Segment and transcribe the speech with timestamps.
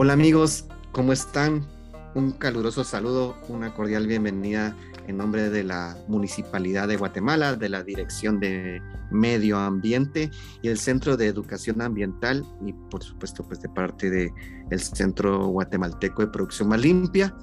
[0.00, 1.66] Hola amigos, ¿cómo están?
[2.14, 4.76] Un caluroso saludo, una cordial bienvenida
[5.08, 10.30] en nombre de la Municipalidad de Guatemala, de la Dirección de Medio Ambiente
[10.62, 14.30] y el Centro de Educación Ambiental y por supuesto pues de parte del
[14.70, 17.34] el Centro Guatemalteco de Producción Más Limpia.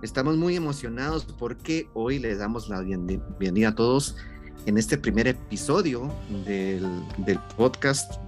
[0.00, 4.14] Estamos muy emocionados porque hoy les damos la bienvenida a todos
[4.66, 6.14] en este primer episodio
[6.46, 6.86] del,
[7.26, 8.20] del podcast,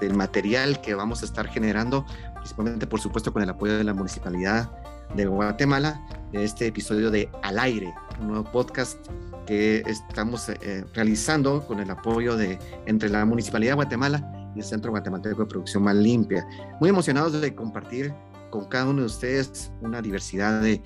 [0.00, 2.04] del material que vamos a estar generando
[2.44, 4.70] principalmente por supuesto con el apoyo de la Municipalidad
[5.16, 8.98] de Guatemala, este episodio de Al Aire, un nuevo podcast
[9.46, 14.64] que estamos eh, realizando con el apoyo de entre la Municipalidad de Guatemala y el
[14.64, 16.46] Centro Guatemalteco de Producción Más Limpia.
[16.80, 18.12] Muy emocionados de compartir
[18.50, 20.82] con cada uno de ustedes una diversidad de,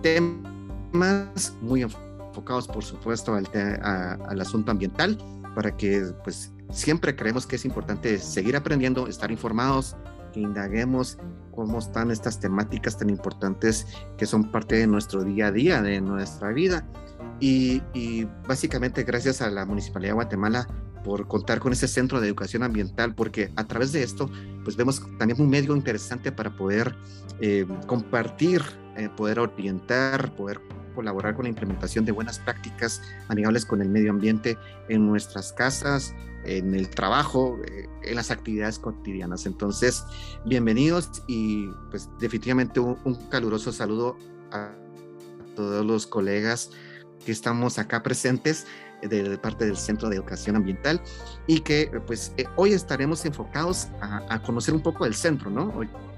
[0.00, 5.18] temas muy enfocados, por supuesto, al, al asunto ambiental,
[5.54, 9.94] para que pues siempre creemos que es importante seguir aprendiendo, estar informados,
[10.34, 11.16] que indaguemos
[11.52, 13.86] cómo están estas temáticas tan importantes
[14.18, 16.84] que son parte de nuestro día a día, de nuestra vida.
[17.40, 17.80] Y,
[18.48, 20.66] básicamente gracias a la Municipalidad de Guatemala
[21.04, 24.30] por contar con ese centro de educación ambiental, porque a través de esto,
[24.64, 26.96] pues vemos también un medio interesante para poder
[27.40, 28.62] eh, compartir,
[28.96, 30.60] eh, poder orientar, poder
[30.94, 34.56] colaborar con la implementación de buenas prácticas amigables con el medio ambiente
[34.88, 36.14] en nuestras casas,
[36.44, 39.46] en el trabajo, eh, en las actividades cotidianas.
[39.46, 40.04] Entonces,
[40.44, 44.16] bienvenidos y pues definitivamente un, caluroso saludo
[44.52, 44.72] a
[45.56, 46.70] todos los colegas
[47.24, 48.66] que estamos acá presentes
[49.02, 51.00] de, parte del Centro de Educación Ambiental
[51.46, 55.72] y que pues eh, hoy estaremos enfocados a, conocer un poco del centro, ¿no?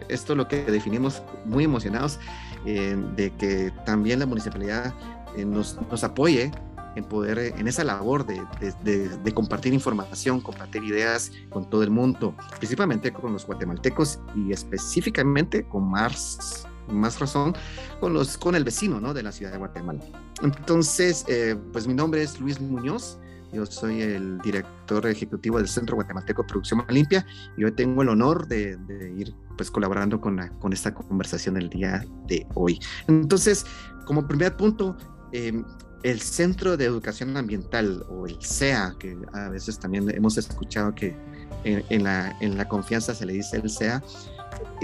[0.08, 2.18] Esto es lo que definimos muy emocionados
[2.66, 4.94] eh, de que también la municipalidad
[5.36, 6.50] nos, nos apoye
[6.96, 8.42] en poder, eh, en esa labor de,
[8.82, 15.64] de, compartir información, compartir ideas con todo el mundo, principalmente con los guatemaltecos y específicamente
[15.68, 17.54] con más, más razón
[18.00, 19.12] con, los, con el vecino ¿no?
[19.14, 20.00] de la ciudad de Guatemala.
[20.42, 23.18] Entonces, eh, pues mi nombre es Luis Muñoz.
[23.52, 27.26] Yo soy el director ejecutivo del Centro Guatemalteco de Producción Limpia
[27.56, 28.78] y hoy tengo el honor de,
[29.16, 32.78] ir pues colaborando con, con esta conversación el día de hoy.
[33.08, 33.64] Entonces,
[34.04, 34.96] como primer punto,
[35.32, 35.62] eh,
[36.02, 41.16] el Centro de Educación Ambiental o el CEA, que a veces también hemos escuchado que
[41.64, 44.02] en, la, en la, confianza se le dice el CEA,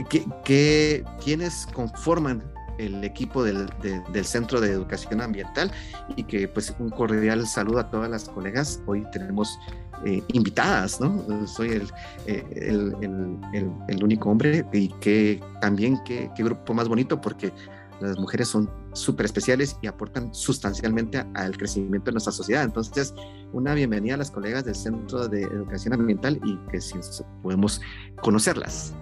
[0.08, 2.42] que, que quienes conforman
[2.78, 5.70] el equipo del, del, Centro de Educación Ambiental
[6.16, 8.80] y que pues un cordial saludo a todas las colegas.
[8.86, 9.58] Hoy tenemos
[10.04, 11.46] eh, invitadas, ¿no?
[11.46, 11.82] Soy el,
[12.26, 17.52] eh, el, el, el, único hombre y que también qué grupo más bonito porque
[18.00, 22.64] las mujeres son súper especiales y aportan sustancialmente al crecimiento de nuestra sociedad.
[22.64, 23.14] Entonces,
[23.52, 26.98] una bienvenida a las colegas del Centro de Educación Ambiental y que si
[27.42, 27.80] podemos
[28.20, 28.92] conocerlas.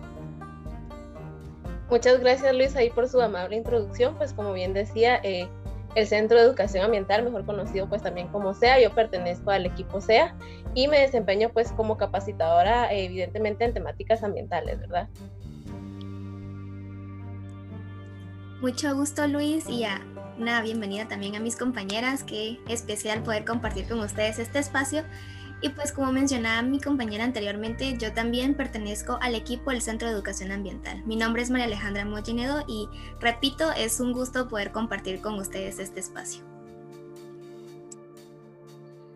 [1.91, 4.17] Muchas gracias Luis ahí por su amable introducción.
[4.17, 5.49] Pues como bien decía, eh,
[5.97, 10.01] el Centro de Educación Ambiental, mejor conocido pues también como SEA, yo pertenezco al equipo
[10.01, 10.37] SEA
[10.75, 15.09] y me desempeño pues como capacitadora evidentemente en temáticas ambientales, ¿verdad?
[18.61, 20.01] Mucho gusto Luis y a
[20.39, 25.03] una bienvenida también a mis compañeras, qué especial poder compartir con ustedes este espacio.
[25.63, 30.15] Y pues como mencionaba mi compañera anteriormente, yo también pertenezco al equipo del Centro de
[30.15, 31.03] Educación Ambiental.
[31.05, 32.89] Mi nombre es María Alejandra Mollinedo y
[33.21, 36.43] repito, es un gusto poder compartir con ustedes este espacio.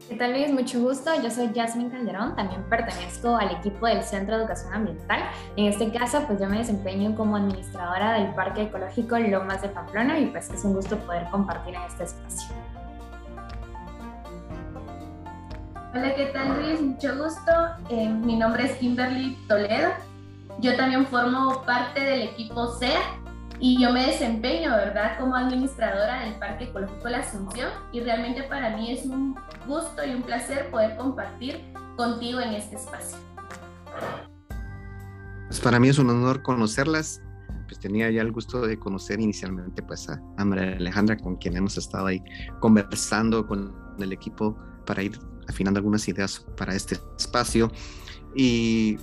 [0.07, 0.53] ¿Qué tal Luis?
[0.53, 1.11] Mucho gusto.
[1.23, 5.23] Yo soy Jasmine Calderón, también pertenezco al equipo del Centro de Educación Ambiental.
[5.57, 10.19] En este caso, pues yo me desempeño como administradora del Parque Ecológico Lomas de Pamplona
[10.19, 12.55] y pues es un gusto poder compartir en este espacio.
[15.97, 16.81] Hola, ¿qué tal Luis?
[16.81, 17.53] Mucho gusto.
[17.89, 19.91] Eh, mi nombre es Kimberly Toledo.
[20.61, 23.01] Yo también formo parte del equipo CEA
[23.61, 28.77] y yo me desempeño, ¿verdad?, como administradora del Parque Ecológico La Asunción y realmente para
[28.77, 29.37] mí es un
[29.69, 31.61] gusto y un placer poder compartir
[31.97, 33.17] contigo en este espacio.
[35.47, 37.23] Pues para mí es un honor conocerlas.
[37.69, 41.79] Pues tenía ya el gusto de conocer inicialmente pues a, María Alejandra con quien hemos
[41.79, 42.21] estado ahí
[42.59, 45.17] conversando con el equipo para ir
[45.49, 47.71] afinando algunas ideas para este espacio.
[48.35, 48.97] Y,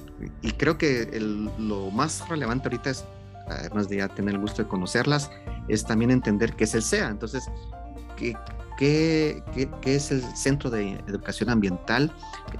[0.57, 1.19] creo que
[1.57, 3.05] lo más relevante ahorita es
[3.47, 5.31] además de ya tener el gusto de conocerlas,
[5.67, 7.09] es también entender qué es el CEA.
[7.09, 7.43] Entonces,
[8.17, 8.35] ¿qué,
[8.77, 9.43] qué,
[9.81, 12.11] qué, es el Centro de Educación Ambiental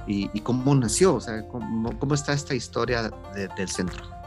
[0.08, 1.16] y, cómo nació?
[1.16, 4.21] O sea, ¿cómo, cómo está esta historia del centro?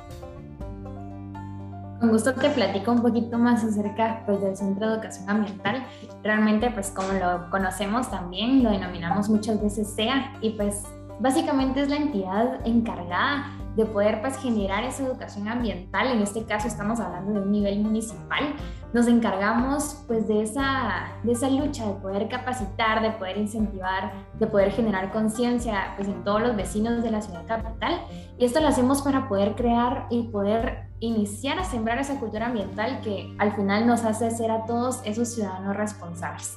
[2.00, 5.87] Con gusto te platico un poquito más acerca pues, del Centro de Educación Ambiental.
[6.23, 10.82] Realmente, pues como lo conocemos también, lo denominamos muchas veces CEA y pues
[11.20, 13.46] básicamente es la entidad encargada
[13.76, 17.81] de poder pues generar esa educación ambiental, en este caso estamos hablando de un nivel
[17.81, 18.55] municipal,
[18.94, 24.46] nos encargamos pues de esa, de esa lucha de poder capacitar, de poder incentivar, de
[24.46, 28.02] poder generar conciencia pues en todos los vecinos de la ciudad capital
[28.38, 33.00] y esto lo hacemos para poder crear y poder iniciar a sembrar esa cultura ambiental
[33.02, 36.56] que al final nos hace ser a todos esos ciudadanos responsables.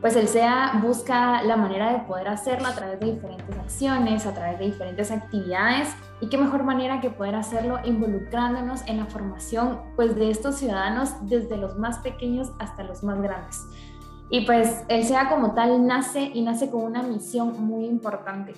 [0.00, 4.34] Pues el SEA busca la manera de poder hacerlo a través de diferentes acciones, a
[4.34, 5.88] través de diferentes actividades
[6.20, 11.14] y qué mejor manera que poder hacerlo involucrándonos en la formación pues de estos ciudadanos
[11.22, 13.66] desde los más pequeños hasta los más grandes.
[14.30, 18.54] Y pues el SEA como tal nace y nace con una misión muy importante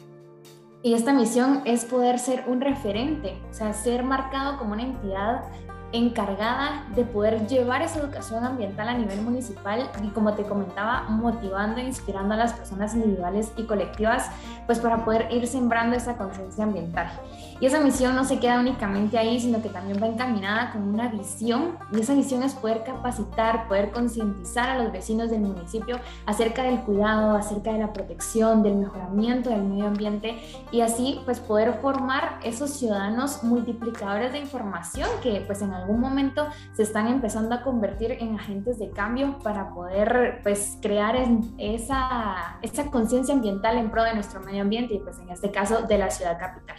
[0.83, 5.43] y esta misión es poder ser un referente, o sea, ser marcado como una entidad
[5.91, 11.81] encargada de poder llevar esa educación ambiental a nivel municipal y como te comentaba, motivando
[11.81, 14.31] e inspirando a las personas individuales y colectivas,
[14.67, 17.11] pues para poder ir sembrando esa conciencia ambiental.
[17.61, 21.09] Y esa misión no se queda únicamente ahí, sino que también va encaminada con una
[21.09, 26.63] visión y esa visión es poder capacitar, poder concientizar a los vecinos del municipio acerca
[26.63, 30.39] del cuidado, acerca de la protección, del mejoramiento del medio ambiente
[30.71, 36.47] y así pues poder formar esos ciudadanos multiplicadores de información que pues en algún momento
[36.75, 41.17] se están empezando a convertir en agentes de cambio para poder pues crear
[41.59, 45.83] esa, esa conciencia ambiental en pro de nuestro medio ambiente y pues en este caso
[45.83, 46.77] de la ciudad capital.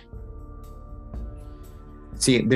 [2.20, 2.48] Sí,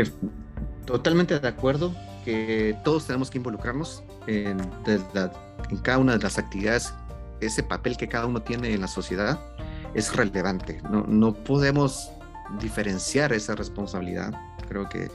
[0.86, 1.96] totalmente de acuerdo
[2.26, 4.58] que todos tenemos que involucrarnos en,
[5.82, 6.94] cada una de las actividades.
[7.40, 9.40] Ese papel que cada uno tiene en la sociedad
[9.94, 10.82] es relevante.
[10.90, 12.12] No, no podemos
[12.60, 14.34] diferenciar esa responsabilidad.
[14.68, 15.10] Creo que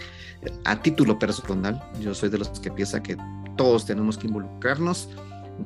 [0.65, 3.17] a título personal, yo soy de los que piensa que
[3.57, 5.11] todos tenemos que involucrarnos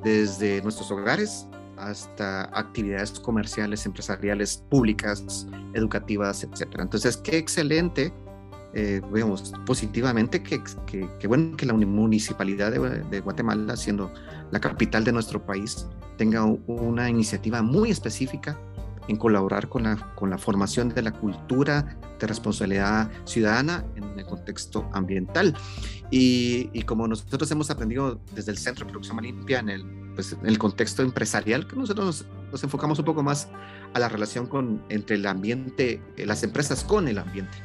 [0.02, 1.46] desde nuestros hogares
[1.76, 6.84] hasta actividades comerciales, empresariales, públicas, educativas, etcétera.
[6.84, 8.12] Entonces, qué excelente
[8.74, 14.12] eh, vemos positivamente que, que, bueno que la municipalidad de, Guatemala, siendo
[14.50, 15.86] la capital de nuestro país,
[16.16, 18.58] tenga una iniciativa muy específica
[19.08, 24.24] en colaborar con la, con la formación de la cultura de responsabilidad ciudadana en el
[24.24, 25.54] contexto ambiental.
[26.10, 29.84] Y, y como nosotros hemos aprendido desde el Centro de Producción Limpia en el,
[30.14, 33.48] pues, en el contexto empresarial, que nosotros nos, nos, enfocamos un poco más
[33.92, 37.58] a la relación con, entre el ambiente, las empresas con el ambiente.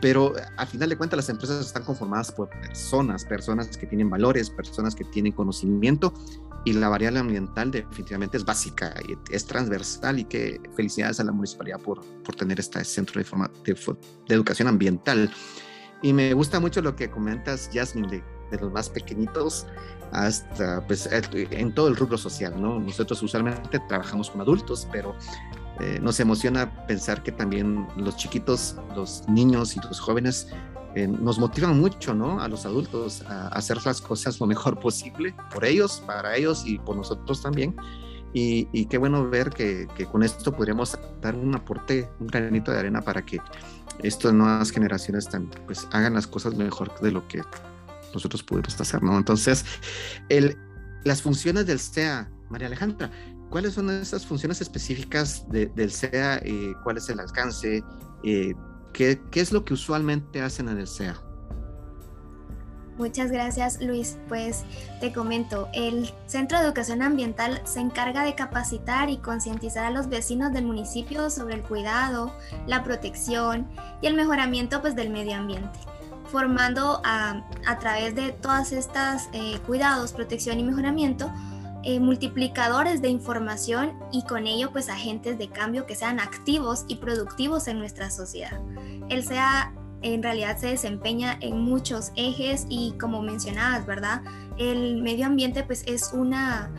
[0.00, 4.50] Pero al final de cuentas las empresas están conformadas por personas, personas que tienen valores,
[4.50, 6.12] personas que tienen conocimiento
[6.66, 11.32] y la variable ambiental definitivamente es básica y es transversal y que felicidades a la
[11.32, 15.30] municipalidad por, por tener este centro de, forma, de, de, educación ambiental.
[16.02, 19.66] Y me gusta mucho lo que comentas, Jasmine, de, de los más pequeñitos
[20.12, 22.78] hasta pues en todo el rubro social, ¿no?
[22.80, 25.14] Nosotros usualmente trabajamos con adultos, pero
[25.80, 30.48] eh, nos emociona pensar que también los chiquitos, los niños y los jóvenes
[30.94, 32.40] eh, nos motivan mucho, ¿no?
[32.40, 36.78] A los adultos a hacer las cosas lo mejor posible por ellos, para ellos y
[36.78, 37.76] por nosotros también.
[38.38, 43.00] Y, qué bueno ver que, con esto podríamos dar un aporte, un granito de arena
[43.00, 43.40] para que
[44.02, 47.40] estas nuevas generaciones también, pues hagan las cosas mejor de lo que
[48.12, 49.16] nosotros pudimos hacer, ¿no?
[49.16, 49.64] Entonces,
[51.04, 53.10] las funciones del SEA, María Alejandra,
[53.50, 56.40] ¿Cuáles son esas funciones específicas del SEA?
[56.44, 57.82] Eh, ¿Cuál es el alcance?
[58.24, 58.54] Eh,
[58.92, 61.16] ¿qué, ¿Qué es lo que usualmente hacen en el SEA?
[62.98, 64.16] Muchas gracias Luis.
[64.28, 64.64] Pues
[65.00, 70.08] te comento, el Centro de Educación Ambiental se encarga de capacitar y concientizar a los
[70.08, 72.34] vecinos del municipio sobre el cuidado,
[72.66, 73.68] la protección
[74.00, 75.78] y el mejoramiento pues, del medio ambiente,
[76.30, 81.30] formando a, a través de todas estas eh, cuidados, protección y mejoramiento
[81.88, 86.96] eh, multiplicadores de información y con ello pues agentes de cambio que sean activos y
[86.96, 88.60] productivos en nuestra sociedad.
[89.08, 94.22] El SEA en realidad se desempeña en muchos ejes y como mencionabas, ¿verdad?
[94.58, 96.72] El medio ambiente pues es una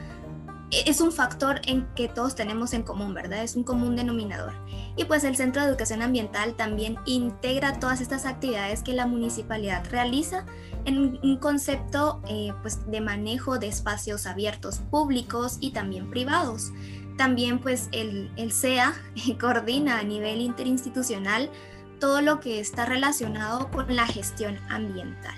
[0.71, 3.41] es un factor en que todos tenemos en común, ¿verdad?
[3.41, 4.51] Es un común denominador.
[4.97, 9.85] Y pues el Centro de Educación Ambiental también integra todas estas actividades que la municipalidad
[9.89, 10.45] realiza
[10.87, 16.71] en un concepto eh, pues, de manejo de espacios abiertos públicos y también privados.
[17.17, 18.93] También pues el, el SEA
[19.39, 21.51] coordina a nivel interinstitucional
[21.99, 25.35] todo lo que está relacionado con la gestión ambiental.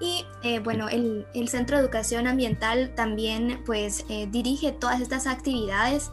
[0.00, 5.26] Y eh, bueno, el, el, Centro de Educación Ambiental también pues eh, dirige todas estas
[5.26, 6.10] actividades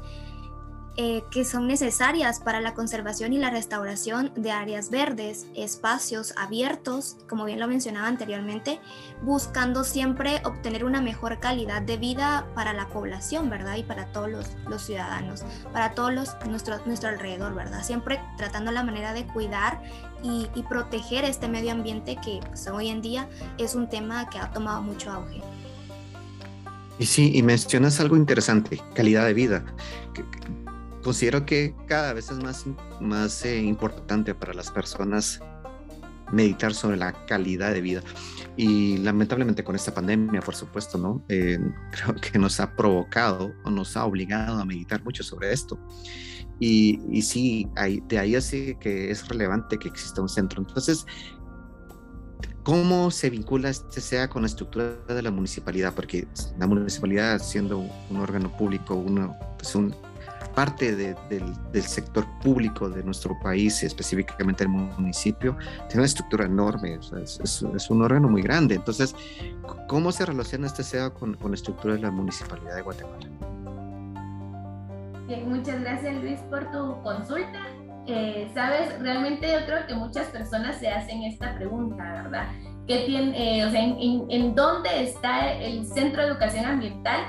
[0.97, 7.17] eh, que son necesarias para la conservación y la restauración de áreas verdes, espacios abiertos,
[7.27, 8.79] como bien lo mencionaba anteriormente,
[9.21, 13.75] buscando siempre obtener una mejor calidad de vida para la población, ¿verdad?
[13.75, 17.83] Y para todos los, ciudadanos, para todos los, nuestro, nuestro alrededor, ¿verdad?
[17.83, 19.81] Siempre tratando la manera de cuidar
[20.23, 24.49] y, proteger este medio ambiente que pues, hoy en día es un tema que ha
[24.51, 25.41] tomado mucho auge.
[26.97, 29.65] Y sí, y mencionas algo interesante, calidad de vida
[31.05, 32.65] considero que cada vez es más,
[32.99, 35.39] más eh, importante para las personas
[36.31, 38.01] meditar sobre la calidad de vida.
[38.57, 41.23] Y lamentablemente con esta pandemia, por supuesto, ¿no?
[41.29, 41.59] Eh,
[41.91, 45.77] creo que nos ha provocado o nos ha obligado a meditar mucho sobre esto.
[46.59, 50.59] Y, y sí, hay, de ahí así que es relevante que exista un centro.
[50.59, 51.05] Entonces,
[52.63, 55.93] ¿cómo se vincula este SEA con la estructura de la municipalidad?
[55.93, 57.77] Porque la municipalidad, siendo
[58.09, 59.93] un órgano público, uno, pues un,
[60.55, 65.57] parte del, sector público de nuestro país, específicamente el municipio,
[65.87, 68.75] tiene una estructura enorme, es, un órgano muy grande.
[68.75, 69.15] Entonces,
[69.87, 73.27] ¿cómo se relaciona este SEA con, la estructura de la municipalidad de Guatemala?
[75.45, 77.59] muchas gracias Luis por tu consulta.
[78.07, 82.47] Eh, Sabes, realmente yo creo que muchas personas se hacen esta pregunta, ¿verdad?
[82.87, 87.21] ¿Qué tiene, eh, o sea, en, en, dónde está el Centro de Educación Ambiental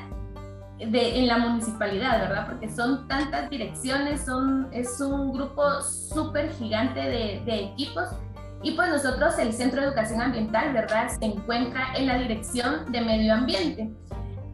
[0.78, 2.46] de, en la municipalidad, ¿verdad?
[2.46, 8.08] Porque son tantas direcciones, son, es un grupo súper gigante de, equipos.
[8.62, 11.08] Y pues nosotros, el Centro de Educación Ambiental, ¿verdad?
[11.08, 13.90] Se encuentra en la Dirección de Medio Ambiente.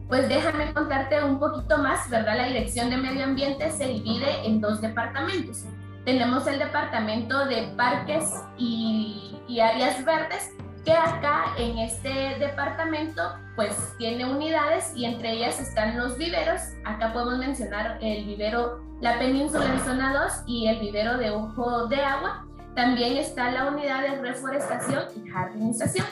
[0.07, 2.37] Pues déjame contarte un poquito más, ¿verdad?
[2.37, 5.65] La Dirección de Medio Ambiente se divide en dos departamentos.
[6.05, 10.51] Tenemos el Departamento de Parques y Áreas Verdes,
[10.83, 13.21] que acá en este departamento
[13.55, 16.61] pues tiene unidades y entre ellas están los viveros.
[16.85, 21.87] Acá podemos mencionar el vivero La Península en zona 2 y el vivero de Ojo
[21.87, 22.45] de Agua.
[22.75, 26.07] También está la unidad de reforestación y jardinización.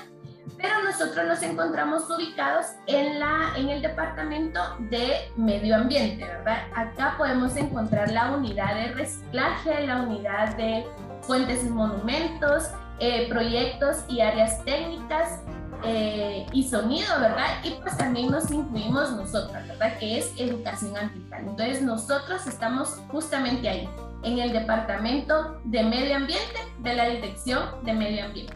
[0.57, 4.59] Pero nosotros nos encontramos ubicados en, la, en el departamento
[4.91, 6.67] de medio ambiente, ¿verdad?
[6.75, 10.85] Acá podemos encontrar la unidad de reciclaje, la unidad de
[11.21, 12.69] fuentes y monumentos,
[13.03, 15.39] eh, proyectos y áreas técnicas
[15.83, 17.63] eh, y sonido, ¿verdad?
[17.63, 19.97] Y pues también nos incluimos nosotras, ¿verdad?
[19.97, 21.41] Que es educación ambiental.
[21.47, 23.89] Entonces nosotros estamos justamente ahí,
[24.21, 28.53] en el Departamento de Medio Ambiente de la Dirección de Medio Ambiente.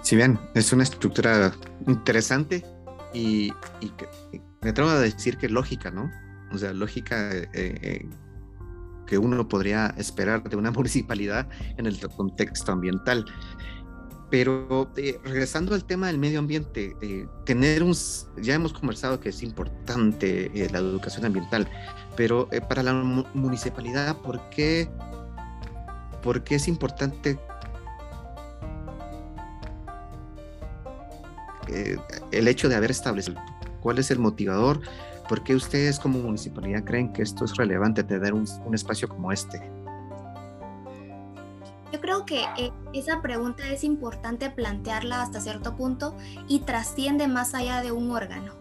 [0.00, 1.52] Si bien es una estructura
[1.86, 2.64] interesante
[3.12, 3.52] y,
[4.62, 6.10] me atrevo a decir que lógica, ¿no?
[6.50, 8.08] O sea, lógica eh,
[9.06, 13.24] que uno podría esperar de una municipalidad en el contexto ambiental.
[14.28, 17.94] Pero eh, regresando al tema del medio ambiente, eh, tener un,
[18.42, 21.68] ya hemos conversado que es importante eh, la educación ambiental,
[22.16, 24.90] pero para la municipalidad, ¿por qué,
[26.22, 27.38] ¿por qué es importante
[32.32, 33.40] el hecho de haber establecido?
[33.80, 34.80] ¿Cuál es el motivador?
[35.28, 39.60] ¿Por qué ustedes como municipalidad creen que esto es relevante tener un, espacio como este?
[41.92, 46.16] Yo creo que eh, esa pregunta es importante plantearla hasta cierto punto
[46.48, 48.52] y trasciende más allá de un órgano,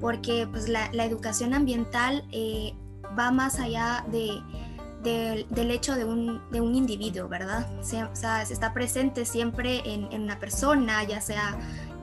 [0.00, 2.74] porque pues, la, educación ambiental eh,
[3.18, 4.42] va más allá de,
[5.02, 7.68] del hecho de un, un individuo, ¿verdad?
[7.78, 11.56] O sea, se está presente siempre en una persona, ya sea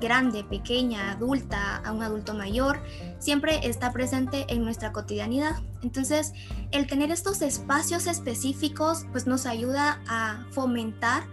[0.06, 2.80] grande, pequeña, adulta, a un adulto mayor,
[3.18, 5.56] siempre está presente en nuestra cotidianidad.
[5.82, 6.32] Entonces,
[6.72, 11.24] el tener estos espacios específicos pues nos ayuda a fomentar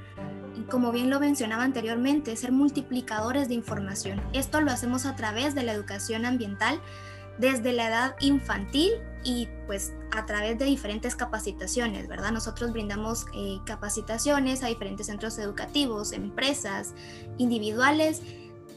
[0.70, 4.22] como bien lo mencionaba anteriormente, ser multiplicadores de información.
[4.32, 6.80] Esto lo hacemos a través de la educación ambiental
[7.38, 8.92] desde la edad infantil
[9.24, 12.32] y pues a través de diferentes capacitaciones, ¿verdad?
[12.32, 16.94] Nosotros brindamos eh, capacitaciones a diferentes centros educativos, empresas,
[17.38, 18.20] individuales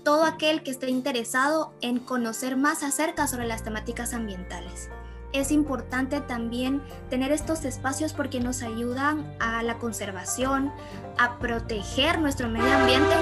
[0.06, 4.90] todo aquel que esté interesado en conocer más acerca sobre las temáticas ambientales.
[5.34, 10.72] Es importante también tener estos espacios porque nos ayudan a la conservación,
[11.18, 13.16] a proteger nuestro medio ambiente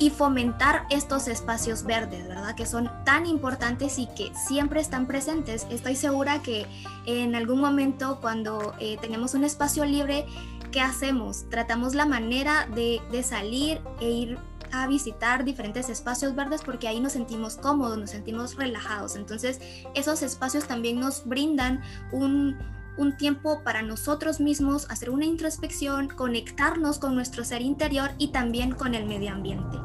[0.00, 2.56] y fomentar estos espacios verdes, ¿verdad?
[2.56, 5.66] Que son tan importantes y que siempre están presentes.
[5.70, 6.66] Estoy segura que
[7.06, 10.26] en algún momento cuando eh, tenemos un espacio libre,
[10.72, 11.48] ¿qué hacemos?
[11.50, 14.38] Tratamos la manera de, de salir e ir
[14.88, 19.16] visitar diferentes espacios verdes porque ahí nos sentimos cómodos, nos sentimos relajados.
[19.16, 19.60] Entonces
[19.94, 22.56] esos espacios también nos brindan un,
[22.96, 28.72] un tiempo para nosotros mismos, hacer una introspección, conectarnos con nuestro ser interior y también
[28.72, 29.78] con el medio ambiente.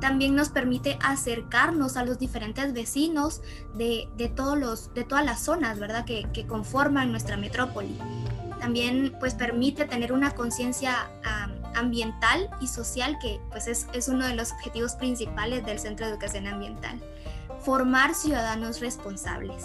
[0.00, 3.42] también nos permite acercarnos a los diferentes vecinos
[3.74, 6.06] de, todos los, de todas las zonas, ¿verdad?
[6.06, 7.98] Que, conforman nuestra metrópoli.
[8.60, 11.10] También pues permite tener una conciencia
[11.74, 16.12] ambiental y social que pues es, es uno de los objetivos principales del Centro de
[16.12, 17.00] Educación Ambiental.
[17.64, 19.64] Formar ciudadanos responsables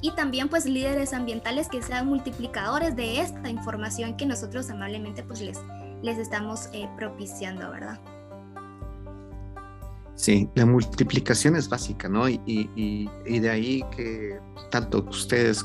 [0.00, 5.40] y también pues líderes ambientales que sean multiplicadores de esta información que nosotros amablemente pues
[5.40, 5.58] les,
[6.02, 7.98] les estamos eh, propiciando, ¿verdad?
[10.14, 12.28] Sí, la multiplicación es básica, ¿no?
[12.28, 14.38] Y, y, y, de ahí que
[14.70, 15.64] tanto ustedes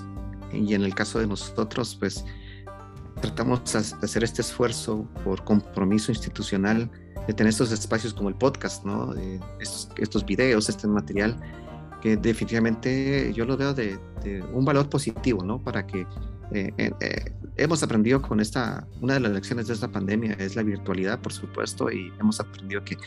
[0.52, 2.26] y en el caso de nosotros, pues
[3.22, 6.90] tratamos de hacer este esfuerzo por compromiso institucional
[7.28, 9.14] de tener estos espacios como el podcast, ¿no?
[9.60, 11.40] estos, estos videos, este material,
[12.02, 14.00] que definitivamente yo lo veo de,
[14.54, 15.64] un valor positivo, ¿no?
[15.64, 16.02] Para que
[16.52, 20.56] eh, eh, eh, hemos aprendido con esta, una de las lecciones de esta pandemia es
[20.56, 22.98] la virtualidad, por supuesto, y hemos aprendido que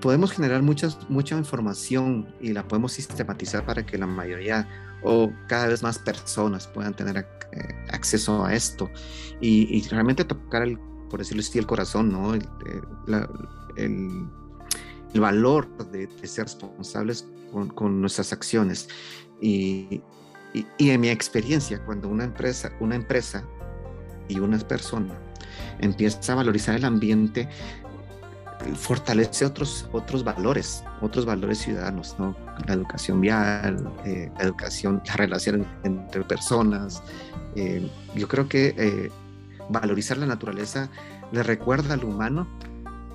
[0.00, 4.68] podemos generar muchas, mucha información y la podemos sistematizar para que la mayoría
[5.04, 7.26] o cada vez más personas puedan tener
[7.90, 8.90] acceso a esto
[9.40, 10.78] y, realmente tocar, el,
[11.10, 12.34] por decirlo así, el corazón, ¿no?
[12.34, 12.48] El,
[13.76, 14.28] el,
[15.12, 18.88] el valor de, de, ser responsables con, con nuestras acciones.
[19.40, 20.02] Y,
[20.54, 23.44] y, en mi experiencia, cuando una empresa, una empresa
[24.28, 25.14] y una persona
[25.78, 27.48] empieza a valorizar el ambiente,
[28.76, 32.36] fortalece otros, otros valores, otros valores ciudadanos, ¿no?
[32.66, 37.02] La educación vial, eh, la educación, la relación entre personas.
[37.56, 39.10] Eh, yo creo que eh,
[39.68, 40.88] valorizar la naturaleza
[41.32, 42.46] le recuerda al humano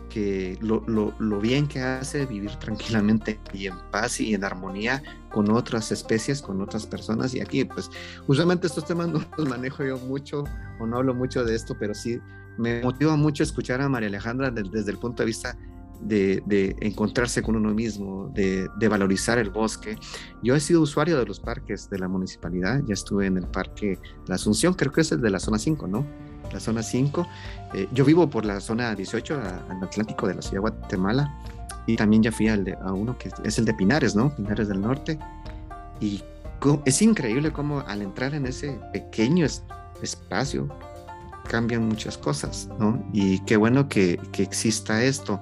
[0.09, 5.03] que lo, lo, lo, bien que hace vivir tranquilamente y en paz y en armonía
[5.31, 7.35] con otras especies, con otras personas.
[7.35, 7.91] Y aquí, pues,
[8.27, 10.43] usualmente estos temas no los manejo yo mucho
[10.79, 12.19] o no hablo mucho de esto, pero sí
[12.59, 15.57] me motiva mucho escuchar a María Alejandra desde, el punto de vista
[16.01, 19.97] de, encontrarse con uno mismo, de, de, valorizar el bosque.
[20.43, 23.97] Yo he sido usuario de los parques de la municipalidad, ya estuve en el parque
[24.27, 26.05] La Asunción, creo que es el de la zona 5, ¿no?
[26.51, 27.27] la zona 5.
[27.73, 31.35] Eh, yo vivo por la zona 18, al Atlántico de la ciudad de Guatemala,
[31.85, 34.35] y también ya fui al de, a uno que es el de Pinares, ¿no?
[34.35, 35.17] Pinares del Norte.
[35.99, 36.21] Y
[36.85, 39.47] es increíble cómo al entrar en ese pequeño
[40.01, 40.67] espacio
[41.49, 43.03] cambian muchas cosas, ¿no?
[43.11, 45.41] Y qué bueno que, que exista esto.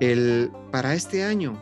[0.00, 1.60] El, para este año,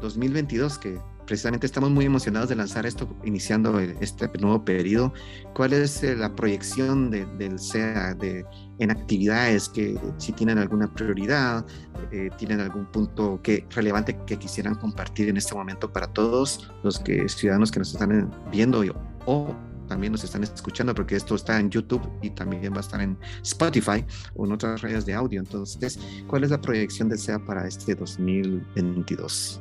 [0.00, 5.12] 2022, eh, que precisamente estamos muy emocionados de lanzar esto, iniciando este nuevo periodo.
[5.54, 8.44] ¿Cuál es eh, la proyección del SEA de,
[8.78, 11.64] en actividades que si tienen alguna prioridad,
[12.10, 16.98] eh, tienen algún punto que, relevante que quisieran compartir en este momento para todos los
[16.98, 18.82] que, ciudadanos que nos están viendo
[19.26, 19.54] o
[19.90, 23.18] también nos están escuchando porque esto está en YouTube y también va a estar en
[23.42, 25.40] Spotify o en otras redes de audio.
[25.40, 25.98] Entonces,
[26.28, 29.60] ¿cuál es la proyección del SEA para este 2022?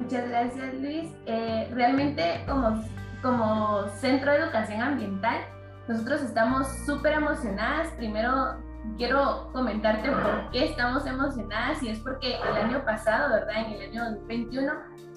[0.00, 1.10] Muchas gracias, Luis.
[1.26, 2.82] Eh, realmente como,
[3.22, 5.42] como Centro de Educación Ambiental,
[5.86, 7.92] nosotros estamos súper emocionadas.
[7.92, 8.56] Primero,
[8.96, 13.66] quiero comentarte por qué estamos emocionadas y es porque el año pasado, ¿verdad?
[13.66, 14.72] En el año 2021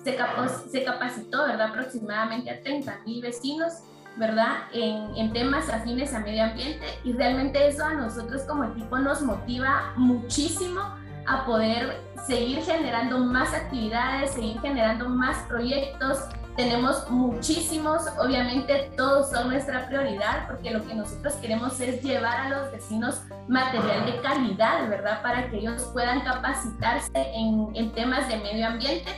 [0.05, 1.69] se, se capacitó, ¿verdad?
[1.69, 3.81] Aproximadamente a 30 mil vecinos,
[4.17, 4.67] ¿verdad?
[4.71, 9.93] En, temas afines a medio ambiente y realmente eso a nosotros como equipo nos motiva
[9.97, 10.79] muchísimo
[11.27, 16.19] a poder seguir generando más actividades, seguir generando más proyectos.
[16.55, 22.49] Tenemos muchísimos, obviamente todos son nuestra prioridad porque lo que nosotros queremos es llevar a
[22.49, 25.21] los vecinos material de calidad, ¿verdad?
[25.21, 29.11] Para que ellos puedan capacitarse en temas de medio ambiente.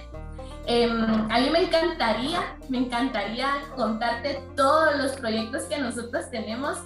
[0.70, 6.78] Em, a mí me encantaría, me encantaría contarte todos los proyectos que nosotros tenemos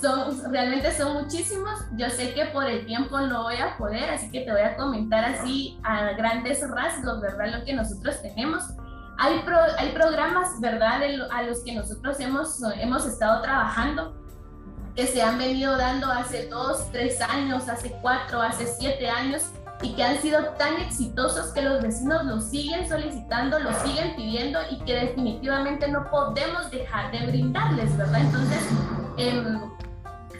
[0.00, 1.80] son, realmente son muchísimos.
[1.96, 4.76] Yo sé que por el tiempo no voy a poder, así que te voy a
[4.76, 7.58] comentar así a grandes rasgos, ¿verdad?
[7.58, 8.62] Lo que nosotros tenemos.
[9.18, 9.42] Hay,
[9.78, 11.02] hay programas, ¿verdad?
[11.32, 14.16] a los que nosotros hemos, hemos estado trabajando
[14.94, 19.50] que se han venido dando hace dos, tres años, hace cuatro, hace siete años
[19.84, 24.58] y que han sido tan exitosos que los vecinos los siguen solicitando, los siguen pidiendo
[24.70, 28.22] y que definitivamente no podemos dejar de brindarles, ¿verdad?
[28.22, 28.62] Entonces,
[29.18, 29.44] eh,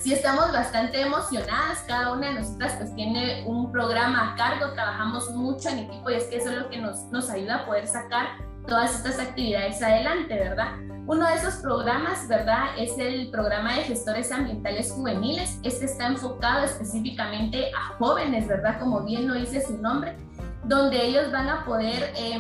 [0.00, 5.30] sí estamos bastante emocionadas, cada una de nosotras pues tiene un programa a cargo, trabajamos
[5.33, 7.87] mucho en equipo y es que eso es lo que nos, nos ayuda a poder
[7.87, 8.28] sacar
[8.66, 10.77] todas estas actividades adelante, ¿verdad?
[11.07, 12.79] Uno de esos programas, ¿verdad?
[12.79, 15.59] Es el programa de gestores ambientales juveniles.
[15.62, 18.81] Este está enfocado específicamente a jóvenes, ¿verdad?
[18.81, 20.16] Como bien lo dice su nombre,
[20.64, 22.12] donde ellos van a poder...
[22.16, 22.38] Eh,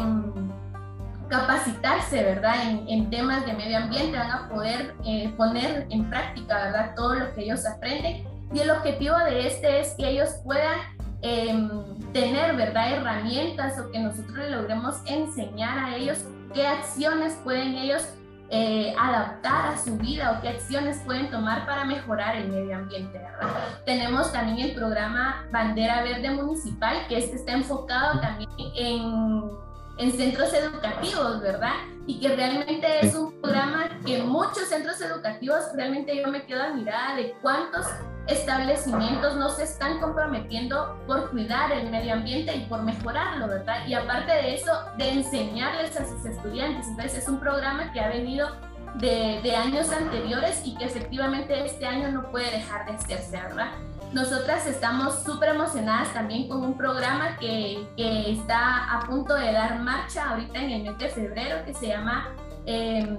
[1.28, 2.54] capacitarse, ¿verdad?
[2.86, 6.94] En, temas de medio ambiente, van a poder eh, poner en práctica, ¿verdad?
[6.94, 8.26] Todo lo que ellos aprenden.
[8.52, 10.78] Y el objetivo de este es que ellos puedan
[11.24, 11.70] em,
[12.12, 16.18] tener, ¿verdad?, herramientas o que nosotros le logremos enseñar a ellos
[16.52, 18.06] qué acciones pueden ellos
[18.50, 23.18] eh, adaptar a su vida o qué acciones pueden tomar para mejorar el medio ambiente.
[23.18, 23.56] ¿verdad?
[23.86, 29.50] Tenemos también el programa Bandera Verde Municipal, que este está enfocado también en,
[29.98, 31.74] en centros educativos, ¿verdad?
[32.06, 37.16] Y que realmente es un programa que muchos centros educativos, realmente yo me quedo admirada
[37.16, 37.86] de cuántos
[38.26, 43.86] establecimientos no se están comprometiendo por cuidar el medio ambiente y por mejorarlo, ¿verdad?
[43.86, 46.86] Y aparte de eso, de enseñarles a sus estudiantes.
[46.88, 48.48] Entonces es un programa que ha venido
[48.94, 53.72] de, de años anteriores y que efectivamente este año no puede dejar de hacerse, ¿verdad?
[54.14, 59.80] Nosotras estamos súper emocionadas también con un programa que, que, está a punto de dar
[59.80, 62.28] marcha ahorita en el mes de febrero que se llama...
[62.64, 63.18] Eh,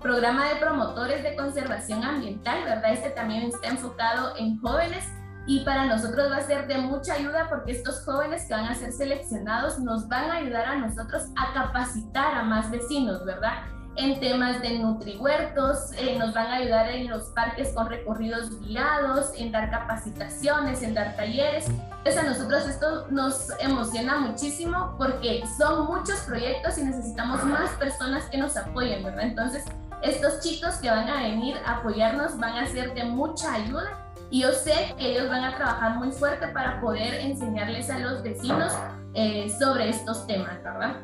[0.00, 2.94] programa de promotores de conservación ambiental, ¿verdad?
[2.94, 5.04] Este también está enfocado en jóvenes
[5.46, 8.74] y para nosotros va a ser de mucha ayuda porque estos jóvenes que van a
[8.74, 13.58] ser seleccionados nos van a ayudar a nosotros a capacitar a más vecinos, ¿verdad?
[14.00, 19.32] En temas de nutrihuertos, eh, nos van a ayudar en los parques con recorridos guiados,
[19.36, 21.66] en dar capacitaciones, en dar talleres.
[21.68, 28.24] Entonces a nosotros esto nos emociona muchísimo porque son muchos proyectos y necesitamos más personas
[28.30, 29.24] que nos apoyen, ¿verdad?
[29.24, 29.66] Entonces
[30.02, 34.40] estos chicos que van a venir a apoyarnos van a ser de mucha ayuda y
[34.40, 38.72] yo sé que ellos van a trabajar muy fuerte para poder enseñarles a los vecinos
[39.12, 40.96] eh, sobre estos temas, ¿verdad?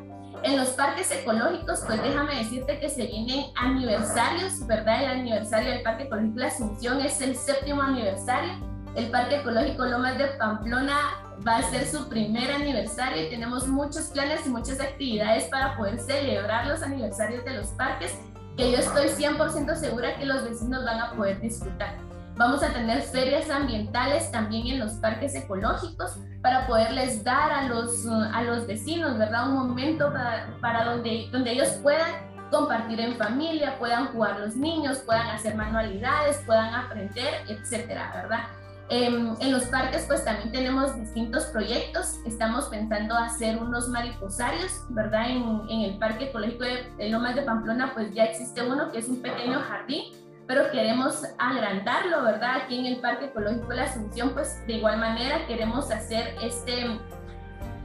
[0.42, 5.02] En los parques ecológicos, pues déjame decirte que se vienen aniversarios, ¿verdad?
[5.02, 8.52] El aniversario del Parque Ecológico La Asunción es el séptimo aniversario.
[8.94, 10.98] El Parque Ecológico Lomas de Pamplona
[11.46, 15.98] va a ser su primer aniversario y tenemos muchos planes y muchas actividades para poder
[15.98, 18.18] celebrar los aniversarios de los parques
[18.56, 22.05] que yo estoy 100% segura que los vecinos van a poder disfrutar.
[22.36, 28.06] Vamos a tener ferias ambientales también en los parques ecológicos para poderles dar a los,
[28.06, 29.48] a los vecinos, ¿verdad?
[29.48, 34.98] Un momento para, para donde, donde ellos puedan compartir en familia, puedan jugar los niños,
[34.98, 38.40] puedan hacer manualidades, puedan aprender, etcétera, ¿verdad?
[38.88, 42.20] Em, en los parques pues también tenemos distintos proyectos.
[42.26, 45.30] Estamos pensando hacer unos mariposarios, ¿verdad?
[45.30, 46.64] En, en, el Parque Ecológico
[46.98, 50.12] de Lomas de Pamplona pues ya existe uno que es un pequeño jardín,
[50.46, 52.62] pero queremos agrandarlo, ¿verdad?
[52.62, 56.98] Aquí en el Parque Ecológico de la Asunción pues de igual manera queremos hacer este,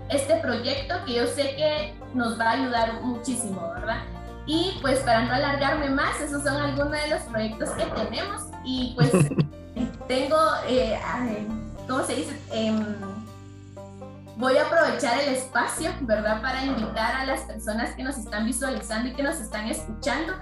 [0.09, 4.01] este proyecto que yo sé que nos va a ayudar muchísimo, ¿verdad?
[4.45, 8.93] Y pues para no alargarme más, esos son algunos de los proyectos que tenemos y
[8.95, 9.11] pues...
[10.11, 10.99] tengo, eh,
[11.87, 12.37] ¿cómo se dice?
[12.51, 12.83] Em,
[14.35, 16.41] voy a aprovechar el espacio, ¿verdad?
[16.41, 20.33] Para invitar a las personas que nos están visualizando y que nos están escuchando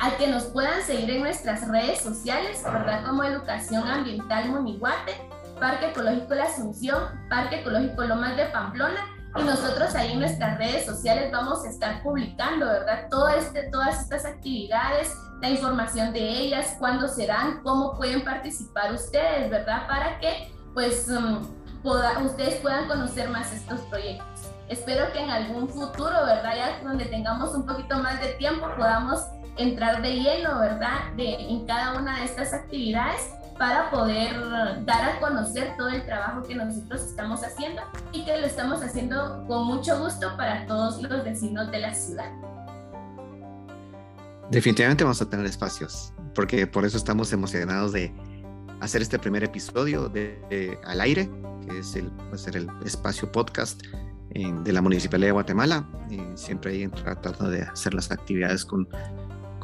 [0.00, 3.04] a que nos puedan seguir en nuestras redes sociales, ¿verdad?
[3.04, 5.14] Como Educación Ambiental Moniguate,
[5.58, 9.06] Parque Ecológico La Asunción, Parque Ecológico Lomas de Pamplona.
[9.36, 13.08] Y nosotros ahí en nuestras redes sociales vamos a estar publicando, ¿verdad?
[13.10, 19.50] Todo este, todas estas actividades, la información de ellas, cuándo serán, cómo pueden participar ustedes,
[19.50, 19.86] ¿verdad?
[19.86, 21.46] Para que pues um,
[22.24, 24.50] ustedes puedan conocer más estos proyectos.
[24.68, 26.54] Espero que en algún futuro, ¿verdad?
[26.56, 29.20] Ya donde tengamos un poquito más de tiempo podamos
[29.58, 31.12] entrar de lleno, ¿verdad?
[31.16, 34.34] De, en cada una de estas actividades para poder
[34.84, 39.44] dar a conocer todo el trabajo que nosotros estamos haciendo y que lo estamos haciendo
[39.48, 42.30] con mucho gusto para todos los vecinos de la ciudad.
[44.50, 48.14] Definitivamente vamos a tener espacios, porque por eso estamos emocionados de
[48.80, 51.28] hacer este primer episodio de, al aire,
[51.66, 53.82] que es el, va a ser el espacio podcast
[54.30, 55.86] eh, de la Municipalidad de Guatemala.
[56.36, 58.88] Siempre ahí tratando de hacer las actividades con,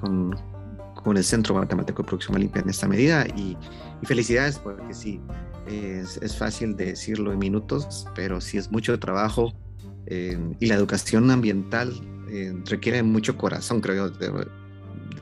[0.05, 3.27] con, el Centro Matemático de Producción Limpia en esta medida.
[3.37, 3.57] Y,
[4.01, 5.21] y felicidades, porque sí,
[5.67, 9.53] es, es, fácil decirlo en minutos, pero sí es mucho trabajo
[10.07, 11.93] eh, y la educación ambiental
[12.31, 14.47] eh, requiere mucho corazón, creo yo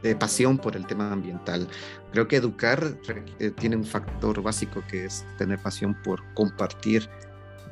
[0.03, 1.69] de pasión por el tema ambiental.
[2.11, 2.99] Creo que educar
[3.39, 7.09] eh, tiene un factor básico que es tener pasión por compartir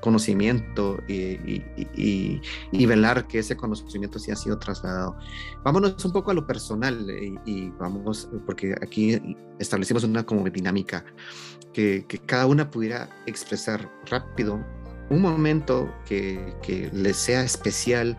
[0.01, 1.63] conocimiento y,
[2.73, 5.17] y, velar que ese conocimiento sí ha sido trasladado.
[5.63, 11.05] Vámonos un poco a lo personal eh, y, vamos, porque aquí establecimos una como dinámica
[11.73, 14.65] que, que cada una pudiera expresar rápido
[15.11, 18.17] un momento que, que les sea especial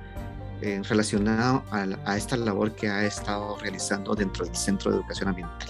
[0.61, 5.69] eh, relacionado a, esta labor que ha estado realizando dentro del Centro de Educación Ambiental.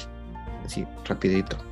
[0.65, 1.70] Así, rapidito.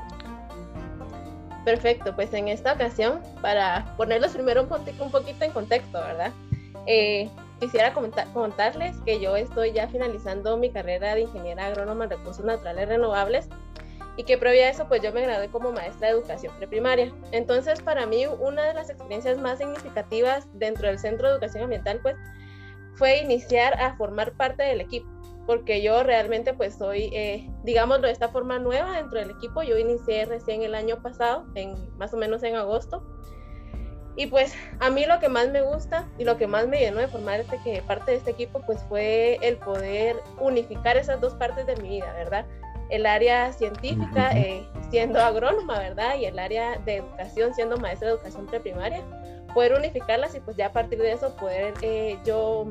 [1.65, 6.31] Perfecto, pues en esta ocasión, para ponerlos primero un, un poquito en contexto, ¿verdad?
[6.85, 12.45] Eh, quisiera contarles que yo estoy ya finalizando mi carrera de ingeniera agrónoma en recursos
[12.45, 13.49] naturales renovables
[14.15, 17.13] y que previa a eso pues yo me gradué como maestra de educación preprimaria.
[17.31, 21.99] Entonces para mí una de las experiencias más significativas dentro del Centro de Educación Ambiental
[22.01, 22.15] pues
[22.95, 25.09] fue iniciar a formar parte del equipo,
[25.45, 29.77] porque yo realmente pues soy, eh, digámoslo de esta forma nueva dentro del equipo, yo
[29.77, 33.03] inicié recién el año pasado, en, más o menos en agosto,
[34.19, 36.99] y pues a mí lo que más me gusta y lo que más me llenó
[36.99, 41.35] de formar este, que parte de este equipo pues fue el poder unificar esas dos
[41.35, 42.45] partes de mi vida, ¿verdad?
[42.89, 46.17] El área científica eh, siendo agrónoma, ¿verdad?
[46.17, 49.01] Y el área de educación siendo maestra de educación preprimaria,
[49.53, 52.65] poder unificarlas y pues ya a partir de eso poder eh, yo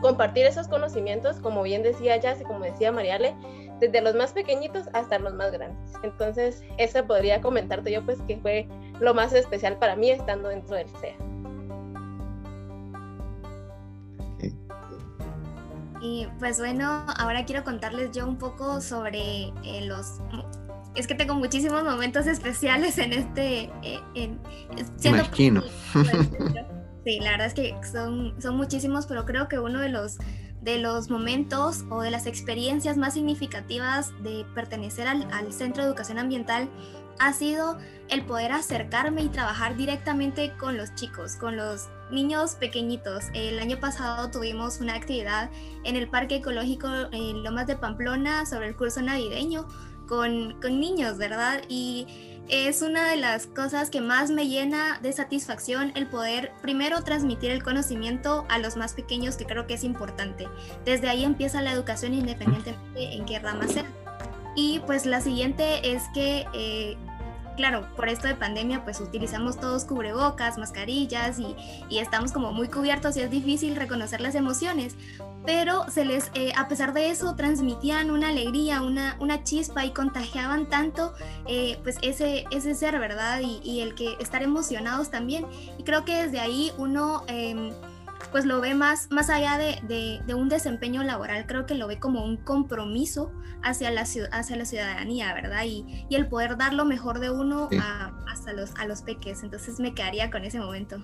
[0.00, 3.34] compartir esos conocimientos, como bien decía Jazz y como decía Mariale,
[3.80, 5.92] desde los más pequeñitos hasta los más grandes.
[6.02, 8.68] Entonces, eso podría comentarte yo, pues, que fue
[9.00, 11.16] lo más especial para mí estando dentro del CEA.
[16.04, 20.20] Y pues bueno, ahora quiero contarles yo un poco sobre eh, los...
[20.94, 23.70] Es que tengo muchísimos momentos especiales en este...
[23.82, 24.38] Eh, en,
[25.02, 25.62] Imagino.
[27.04, 30.18] Sí, la verdad es que son, son muchísimos, pero creo que uno de los
[30.64, 36.18] de los momentos o de las experiencias más significativas de pertenecer al, Centro de Educación
[36.18, 36.70] Ambiental
[37.18, 43.26] ha sido el poder acercarme y trabajar directamente con los chicos, con los niños pequeñitos.
[43.34, 45.50] El año pasado tuvimos una actividad
[45.84, 49.68] en el Parque Ecológico en Lomas de Pamplona sobre el curso navideño
[50.08, 51.62] con, con niños, ¿verdad?
[51.68, 57.02] Y es una de las cosas que más me llena de satisfacción el poder primero
[57.02, 60.48] transmitir el conocimiento a los más pequeños, que creo que es importante.
[60.84, 63.86] Desde ahí empieza la educación independientemente en qué rama sea.
[64.56, 66.96] Y pues la siguiente es que eh,
[67.56, 71.56] claro, por esto de pandemia, pues utilizamos todos cubrebocas, mascarillas y,
[71.90, 74.96] estamos como muy cubiertos y es difícil reconocer las emociones,
[75.46, 79.90] pero se les, eh, a pesar de eso, transmitían una alegría, una, una chispa y
[79.90, 81.14] contagiaban tanto,
[81.46, 83.40] eh, pues ese, ese ser, ¿verdad?
[83.40, 85.46] Y, y, el que estar emocionados también.
[85.78, 87.22] Y creo que desde ahí uno...
[87.28, 87.72] Em,
[88.30, 91.98] pues lo ve más, más allá de, de, un desempeño laboral, creo que lo ve
[91.98, 93.32] como un compromiso
[93.62, 95.64] hacia la, hacia la ciudadanía, ¿verdad?
[95.64, 99.42] Y, y el poder dar lo mejor de uno a, hasta los, a los peques.
[99.42, 101.02] Entonces me quedaría con ese momento.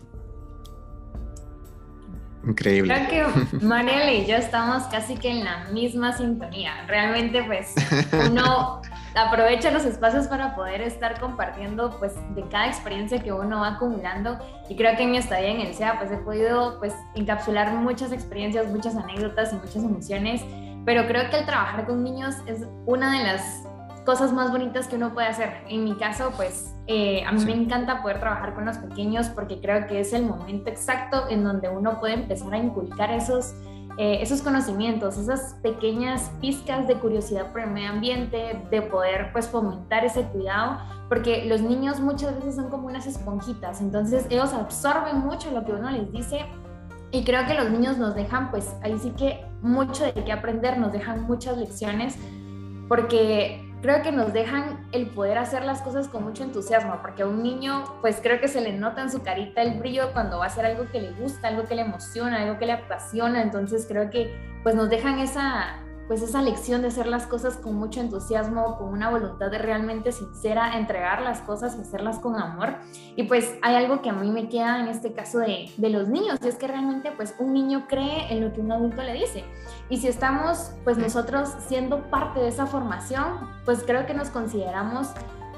[2.47, 3.07] Increíble.
[3.09, 6.85] Creo que Mariela y yo estamos casi que en la misma sintonía.
[6.87, 7.75] Realmente, pues,
[8.31, 8.81] uno
[9.15, 14.39] aprovecha los espacios para poder estar compartiendo pues de cada experiencia que uno va acumulando.
[14.69, 18.13] Y creo que en mi estadía en el SEA pues he podido pues encapsular muchas
[18.13, 20.43] experiencias, muchas anécdotas y muchas emociones,
[20.85, 23.65] pero creo que el trabajar con niños es una de las
[24.05, 25.63] cosas más bonitas que uno puede hacer.
[25.69, 29.61] En mi caso pues eh, a mí me encanta poder trabajar con los pequeños porque
[29.61, 33.55] creo que es el momento exacto en donde uno puede empezar a inculcar esos
[33.99, 39.49] eh, esos conocimientos, esas pequeñas pizcas de curiosidad por el medio ambiente, de poder pues
[39.49, 45.19] fomentar ese cuidado, porque los niños muchas veces son como unas esponjitas, entonces ellos absorben
[45.19, 46.47] mucho lo que uno les dice
[47.11, 50.79] y creo que los niños nos dejan pues ahí sí que mucho de qué aprender,
[50.79, 52.17] nos dejan muchas lecciones,
[52.89, 57.27] porque creo que nos dejan el poder hacer las cosas con mucho entusiasmo, porque a
[57.27, 60.45] un niño, pues creo que se le nota en su carita el brillo cuando va
[60.45, 63.87] a hacer algo que le gusta, algo que le emociona, algo que le apasiona, entonces
[63.89, 65.79] creo que pues nos dejan esa,
[66.11, 70.11] pues esa lección de hacer las cosas con mucho entusiasmo, con una voluntad de realmente
[70.11, 72.79] sincera, entregar las cosas hacerlas con amor.
[73.15, 76.09] Y pues hay algo que a mí me queda en este caso de, de los
[76.09, 79.13] niños, y es que realmente pues un niño cree en lo que un adulto le
[79.13, 79.45] dice.
[79.89, 85.11] Y si estamos pues nosotros siendo parte de esa formación, pues creo que nos consideramos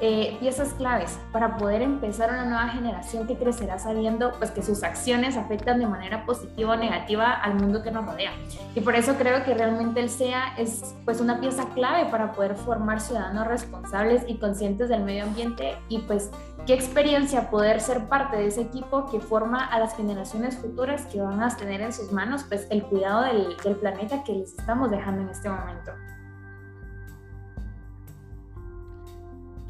[0.05, 4.83] eh, piezas claves para poder empezar una nueva generación que crecerá sabiendo pues que sus
[4.83, 8.33] acciones afectan de manera positiva o negativa al mundo que nos rodea.
[8.75, 12.57] Y por eso creo que realmente el SEA es pues una pieza clave para poder
[12.57, 16.33] formar ciudadanos responsables y conscientes del medio ambiente y pues
[16.67, 21.23] qué experiencia poder ser parte de ese equipo que forma a las generaciones futuras que
[21.23, 24.91] van a tener en sus manos pues el cuidado del, del planeta que les estamos
[24.91, 25.93] dejando en este momento.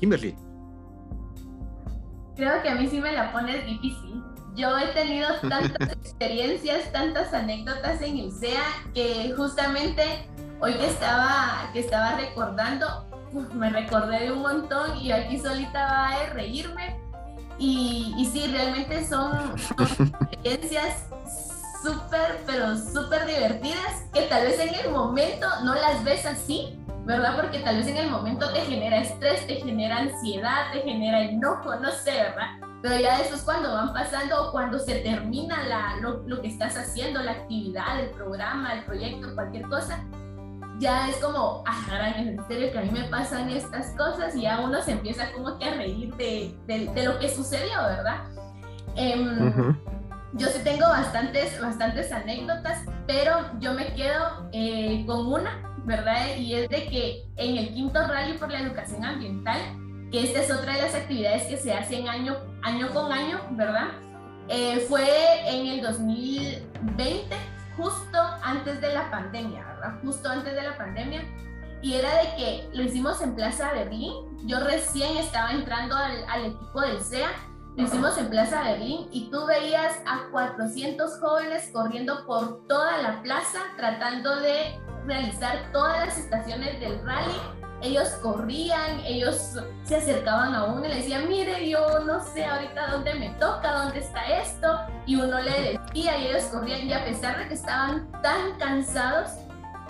[0.03, 0.35] Kimberly.
[2.35, 4.21] Creo que a mí sí me la pones difícil.
[4.57, 11.71] Yo he tenido tantas experiencias, tantas anécdotas en el SEA que justamente hoy que estaba,
[11.73, 13.07] que estaba recordando,
[13.55, 16.99] me recordé de un montón y aquí solita va a reírme.
[17.61, 19.87] Y, y sí, realmente son, son
[20.33, 21.07] experiencias
[21.83, 27.37] súper, pero súper divertidas que tal vez en el momento no las ves así, ¿verdad?
[27.37, 31.75] Porque tal vez en el momento te genera estrés, te genera ansiedad, te genera enojo,
[31.77, 32.49] no sé, ¿verdad?
[32.83, 35.57] Pero ya después cuando van pasando o cuando se termina
[36.01, 40.05] lo, que estás haciendo, la actividad, el programa, el proyecto, cualquier cosa,
[40.79, 44.61] ya es como, ah, en serio que a mí me pasan estas cosas y ya
[44.61, 48.25] uno se empieza como que a reír de, lo que sucedió, ¿verdad?
[48.97, 49.77] Em,
[50.35, 56.37] yo sí tengo bastantes, bastantes anécdotas, pero yo me quedo eh, con una, ¿verdad?
[56.37, 59.61] Y es de que en el quinto rally por la educación ambiental,
[60.11, 63.89] que esta es otra de las actividades que se hacen año, año con año, ¿verdad?
[64.49, 65.07] Eh, fue
[65.47, 67.37] en el 2020,
[67.77, 69.99] justo antes de la pandemia, ¿verdad?
[70.03, 71.25] Justo antes de la pandemia.
[71.83, 74.13] Y era de que lo hicimos en Plaza Berlín.
[74.47, 77.29] Yo recién estaba entrando al, al equipo del SEA.
[77.77, 83.23] Lo hicimos en Plaza Berlín y tú veías a 400 jóvenes corriendo por toda la
[83.23, 90.65] plaza tratando de realizar todas las estaciones del rally ellos corrían, ellos se acercaban a
[90.65, 94.69] uno y le decían, mire, yo no sé ahorita dónde me toca, dónde está esto,
[95.05, 99.33] y uno le decía y ellos corrían y a pesar de que estaban tan cansados,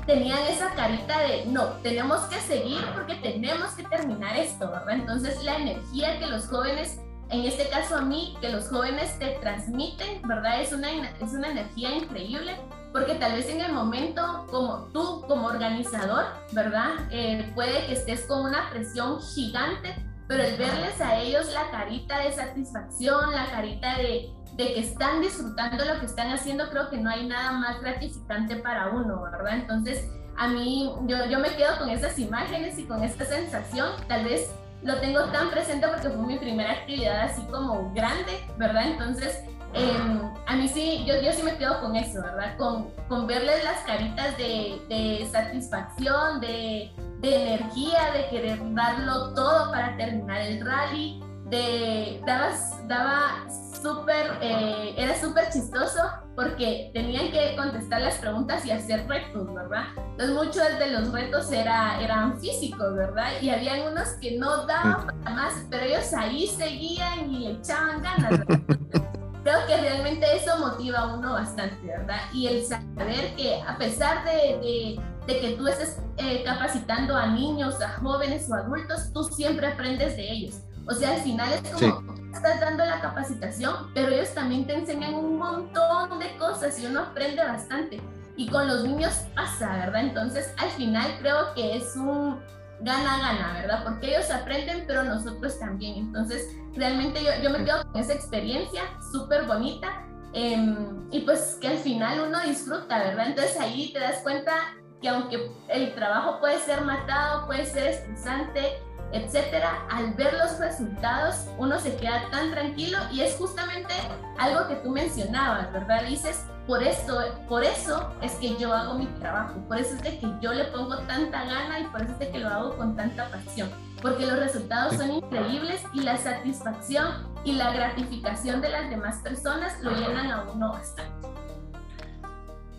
[0.07, 4.95] tenían esa carita de, no, tenemos que seguir porque tenemos que terminar esto, ¿verdad?
[4.95, 6.99] Entonces la energía que los jóvenes,
[7.33, 10.61] en este caso a mí, que los jóvenes te transmiten, ¿verdad?
[10.61, 12.55] Es una, es una energía increíble
[12.93, 16.91] porque tal vez en el momento, como tú, como organizador, ¿verdad?
[17.11, 19.95] Eh, puede que estés con una presión gigante,
[20.29, 25.23] pero el verles a ellos la carita de satisfacción, la carita de, de que están
[25.23, 29.55] disfrutando lo que están haciendo, creo que no hay nada más gratificante para uno, ¿verdad?
[29.55, 34.25] Entonces, a mí, yo, yo me quedo con esas imágenes y con esta sensación, tal
[34.25, 34.51] vez
[34.83, 38.87] lo tengo tan presente porque fue mi primera actividad así como grande, ¿verdad?
[38.87, 42.57] Entonces, Em, a mí sí, yo, yo sí me quedo con eso, ¿verdad?
[42.59, 49.71] Con, con verles las caritas de, de satisfacción, de, de, energía, de querer darlo todo
[49.71, 53.47] para terminar el rally, de dabas, daba
[53.83, 56.01] súper, eh, era súper chistoso
[56.37, 59.85] porque tenían que contestar las preguntas y hacer retos, ¿verdad?
[59.97, 63.33] Entonces muchos de los retos era, eran físicos, ¿verdad?
[63.41, 68.03] Y habían unos que no daban para más, pero ellos ahí seguían y le echaban
[68.03, 68.31] ganas.
[68.31, 68.61] ¿verdad?
[69.43, 72.21] creo que realmente eso motiva a uno bastante, ¿verdad?
[72.33, 77.81] Y el saber que a pesar de, de, que tú estés eh, capacitando a niños,
[77.81, 80.61] a jóvenes o adultos, tú siempre aprendes de ellos.
[80.87, 85.15] O sea, al final es como estás dando la capacitación, pero ellos también te enseñan
[85.15, 88.01] un montón de cosas y uno aprende bastante.
[88.37, 90.03] Y con los niños pasa, ¿verdad?
[90.03, 92.41] Entonces, al final creo que es un
[92.81, 93.85] gana-gana, ¿verdad?
[93.85, 95.97] Porque ellos aprenden, pero nosotros también.
[95.97, 101.69] Entonces, realmente yo, yo me quedo con esa experiencia súper bonita em, y pues que
[101.69, 103.29] al final uno disfruta, ¿verdad?
[103.29, 104.53] Entonces ahí te das cuenta
[105.01, 108.81] que aunque el trabajo puede ser matado, puede ser estresante,
[109.13, 113.93] etcétera, al ver los resultados uno se queda tan tranquilo y es justamente
[114.39, 116.05] algo que tú mencionabas, ¿verdad?
[116.07, 120.19] Dices, por eso, por eso es que yo hago mi trabajo, por eso es de
[120.19, 122.97] que yo le pongo tanta gana y por eso es de que lo hago con
[122.97, 123.69] tanta pasión,
[124.01, 127.07] porque los resultados son increíbles y la satisfacción
[127.45, 131.29] y la gratificación de las demás personas lo llenan a uno bastante.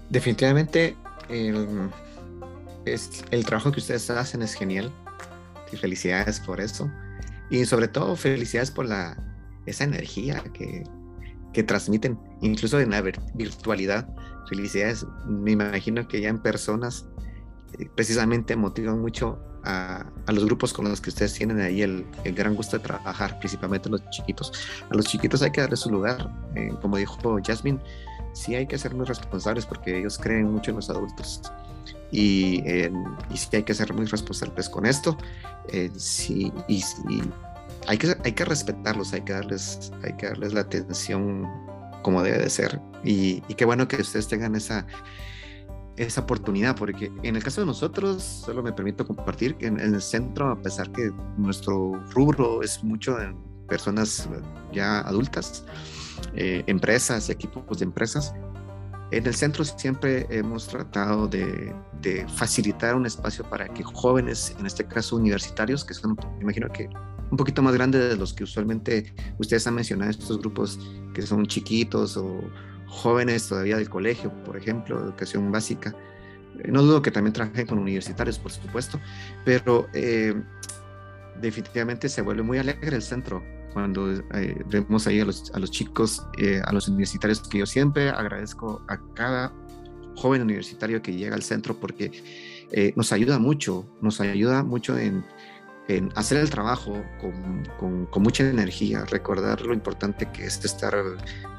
[0.09, 0.95] Definitivamente
[1.29, 1.89] el,
[2.85, 4.91] es, el trabajo que ustedes hacen es genial
[5.77, 6.89] felicidades por eso
[7.49, 9.17] y sobre todo felicidades por la,
[9.65, 10.83] esa energía que,
[11.53, 14.09] que transmiten, incluso en la virtualidad.
[14.49, 17.05] Felicidades, me imagino que ya en personas
[17.79, 22.05] eh, precisamente motivan mucho a, a, los grupos con los que ustedes tienen ahí el,
[22.25, 24.51] el, gran gusto de trabajar, principalmente los chiquitos.
[24.89, 27.79] A los chiquitos hay que darle su lugar, eh, como dijo Jasmine,
[28.33, 31.41] sí hay que ser muy responsables porque ellos creen mucho en los adultos.
[32.13, 32.91] Y, eh,
[33.33, 35.17] y sí hay que ser muy responsables con esto.
[35.69, 36.77] Eh, sí, y,
[37.09, 37.23] y
[37.87, 41.49] hay que, hay que respetarlos, hay que, darles, hay que darles la atención
[42.03, 42.79] como debe de ser.
[43.03, 44.85] Y, qué bueno que ustedes tengan esa,
[45.97, 50.01] esa oportunidad, porque en el caso de nosotros, solo me permito compartir que en, el
[50.01, 53.35] centro, a pesar que nuestro rubro es mucho en
[53.67, 54.29] personas
[54.71, 55.65] ya adultas,
[56.35, 58.33] eh, empresas y equipos de empresas,
[59.17, 61.73] en el centro siempre hemos tratado de,
[62.35, 66.89] facilitar un espacio para que jóvenes, en este caso universitarios, que son, imagino que
[67.31, 70.79] un poquito más grande de los que usualmente ustedes han mencionado, estos grupos
[71.13, 72.41] que son chiquitos o
[72.87, 75.95] jóvenes todavía del colegio, por ejemplo, educación básica.
[76.59, 78.99] Eh, no dudo que también trabajen con universitarios, por supuesto,
[79.45, 80.35] pero eh,
[81.41, 83.43] definitivamente se vuelve muy alegre el centro
[83.73, 86.25] cuando eh, vemos ahí a los, a los chicos,
[86.65, 89.53] a los universitarios, que yo siempre agradezco a cada
[90.15, 92.11] joven universitario que llega al centro porque
[92.95, 95.23] nos ayuda mucho, nos ayuda mucho en
[95.87, 97.03] en hacer el trabajo
[97.79, 100.95] con, con, mucha energía, recordar lo importante que es estar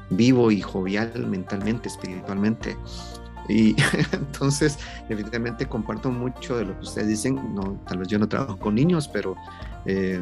[0.09, 2.75] vivo y jovial mentalmente, espiritualmente.
[3.47, 3.75] Y
[4.11, 7.53] entonces, evidentemente comparto mucho de lo que ustedes dicen.
[7.53, 9.35] No, tal vez yo no trabajo con niños, pero,
[9.85, 10.19] eh,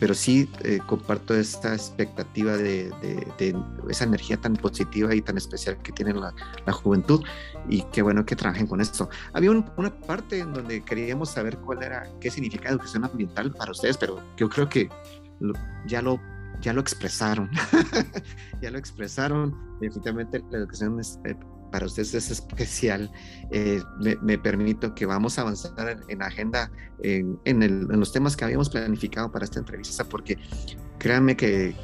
[0.00, 2.90] pero sí eh, comparto esta expectativa de,
[3.38, 3.56] de,
[3.88, 6.34] esa energía tan positiva y tan especial que tiene la,
[6.66, 7.22] la juventud.
[7.68, 9.08] Y qué bueno que trabajen con esto.
[9.32, 13.96] Había una parte en donde queríamos saber cuál era, qué significa educación ambiental para ustedes,
[13.96, 14.88] pero yo creo que
[15.86, 16.20] ya lo
[16.60, 17.50] ya lo expresaron,
[18.62, 19.54] ya lo expresaron.
[19.80, 21.36] Definitivamente la educación es, eh,
[21.70, 23.10] para ustedes es especial.
[23.50, 26.70] Eh, me, permito que vamos a avanzar en, agenda
[27.02, 30.38] en, en, los temas que habíamos planificado para esta entrevista, porque
[30.98, 31.74] créanme que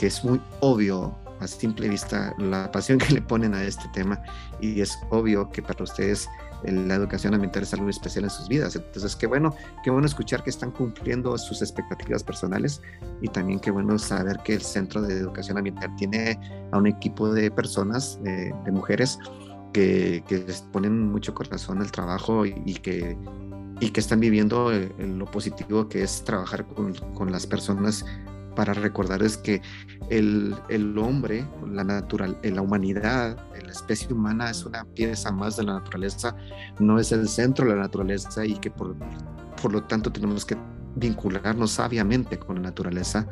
[0.00, 4.20] es muy obvio a simple vista la pasión que le ponen a este tema
[4.60, 6.28] y es obvio que para ustedes
[6.64, 8.76] la educación ambiental es algo especial en sus vidas.
[8.76, 9.54] Entonces, qué bueno,
[9.84, 12.82] qué bueno escuchar que están cumpliendo sus expectativas personales
[13.20, 16.38] y también qué bueno saber que el Centro de Educación Ambiental tiene
[16.72, 19.18] a un equipo de personas, de, mujeres,
[19.72, 23.16] que, que, ponen mucho corazón al trabajo y, que,
[23.80, 28.04] y que están viviendo eh, lo positivo que es trabajar con, con las personas
[28.56, 29.62] para recordarles que
[30.10, 35.64] el, el, hombre, la, natural, la humanidad, la especie humana es una pieza más de
[35.64, 36.34] la naturaleza,
[36.80, 38.96] no es el centro de la naturaleza y que por,
[39.62, 40.56] por lo tanto tenemos que
[40.96, 43.28] vincularnos sabiamente con la naturaleza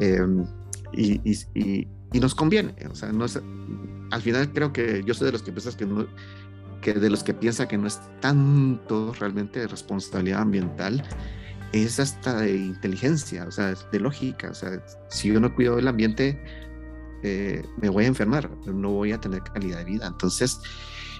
[0.00, 0.44] em,
[0.92, 2.74] y, y, y, nos conviene.
[2.90, 3.40] O sea, no es,
[4.10, 6.06] al final creo que yo soy de los que piensan que no,
[6.80, 11.02] que de los que piensa que no es tanto realmente responsabilidad ambiental,
[11.72, 14.50] es hasta de inteligencia, o sea, de lógica.
[14.50, 16.40] O sea, si yo no cuido el ambiente,
[17.22, 20.06] eh, me voy a enfermar, no voy a tener calidad de vida.
[20.06, 20.60] Entonces,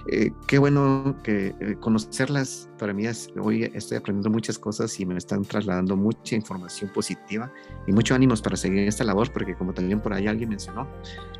[0.09, 2.69] eh, qué bueno que eh, conocerlas.
[2.79, 3.05] Para mí,
[3.41, 7.51] hoy estoy aprendiendo muchas cosas y me están trasladando mucha información positiva
[7.87, 10.87] y mucho ánimos para seguir esta labor, porque como también por ahí alguien mencionó,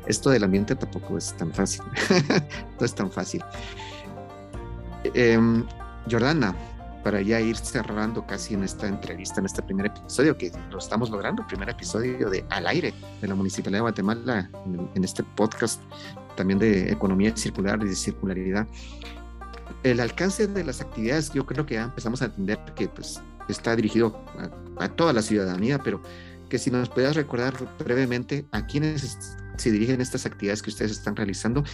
[0.06, 1.82] esto del ambiente tampoco es tan fácil.
[2.78, 3.42] no es tan fácil.
[5.14, 5.64] Em,
[6.10, 6.54] Jordana,
[7.02, 11.10] para ya ir cerrando casi en esta entrevista, en este primer episodio, que lo estamos
[11.10, 14.50] logrando, primer episodio de Al aire de la Municipalidad de Guatemala,
[14.94, 15.80] en, este podcast
[16.36, 18.66] también de economía circular y de circularidad.
[19.82, 23.76] El alcance de las actividades, yo creo que ya empezamos a entender que pues, está
[23.76, 24.20] dirigido
[24.78, 26.02] a, toda la ciudadanía, pero
[26.48, 29.18] que si nos puedas recordar brevemente a quiénes
[29.56, 31.64] se dirigen estas actividades que ustedes están realizando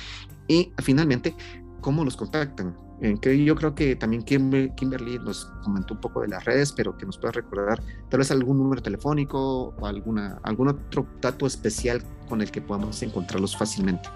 [0.48, 1.34] y finalmente
[1.80, 2.76] cómo los contactan
[3.20, 7.04] que yo creo que también Kimberly nos comentó un poco de las redes, pero que
[7.04, 12.40] nos pueda recordar tal vez algún número telefónico o alguna, algún otro dato especial con
[12.40, 14.08] el que podamos encontrarlos fácilmente.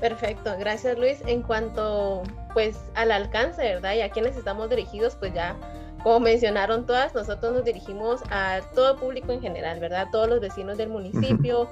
[0.00, 1.18] Perfecto, gracias Luis.
[1.26, 2.22] En cuanto
[2.52, 3.94] pues al alcance, ¿verdad?
[3.94, 5.56] Y a quienes estamos dirigidos, pues ya
[6.02, 10.06] como mencionaron todas, nosotros nos dirigimos a todo público en general, ¿verdad?
[10.12, 11.68] Todos los vecinos del municipio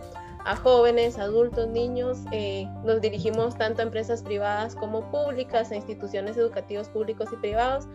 [0.47, 2.19] a jóvenes, adultos, niños.
[2.31, 7.87] Eh, nos dirigimos tanto a empresas privadas como públicas, a instituciones educativas públicos y privados,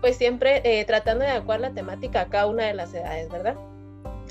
[0.00, 3.54] pues siempre eh, tratando de adecuar la temática a cada una de las edades, ¿verdad?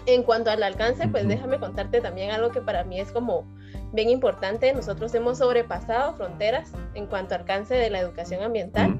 [0.07, 3.45] En cuanto al alcance, pues déjame contarte también algo que para mí es como
[3.93, 4.74] bien importante.
[4.74, 8.99] Nosotros hemos sobrepasado fronteras en cuanto al alcance de la educación ambiental.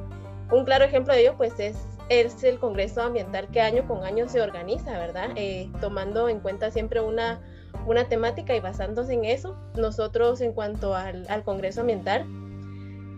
[0.52, 1.76] Un claro ejemplo de ello, pues es,
[2.10, 5.30] es el Congreso Ambiental que año con año se organiza, ¿verdad?
[5.36, 7.40] Eh, tomando en cuenta siempre una
[7.86, 12.26] una temática y basándose en eso, nosotros en cuanto al, Congreso Ambiental,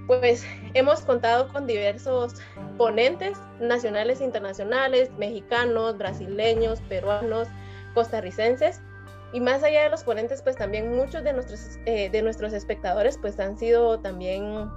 [0.08, 2.36] pues hemos contado con diversos
[2.78, 7.48] ponentes nacionales e internacionales, mexicanos, brasileños, peruanos,
[7.94, 8.82] costarricenses.
[9.34, 13.18] Y más allá de los ponentes, pues también muchos de nuestros, eh, de nuestros espectadores
[13.18, 14.70] pues han sido también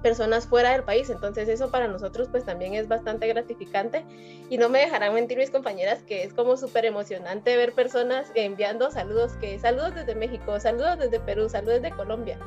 [0.00, 1.10] personas fuera del país.
[1.10, 4.04] Entonces eso para nosotros pues también es bastante gratificante
[4.48, 8.90] y no me dejarán mentir mis compañeras que es como súper emocionante ver personas enviando
[8.90, 12.38] saludos, que saludos desde México, saludos desde Perú, saludos de Colombia.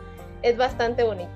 [0.41, 1.31] Es bastante bonito.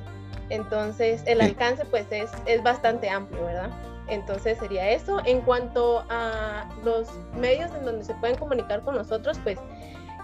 [0.50, 3.70] Entonces el alcance pues es, es bastante amplio, ¿verdad?
[4.10, 5.20] Entonces sería eso.
[5.26, 9.60] En cuanto a los medios en donde se pueden comunicar con nosotros, pues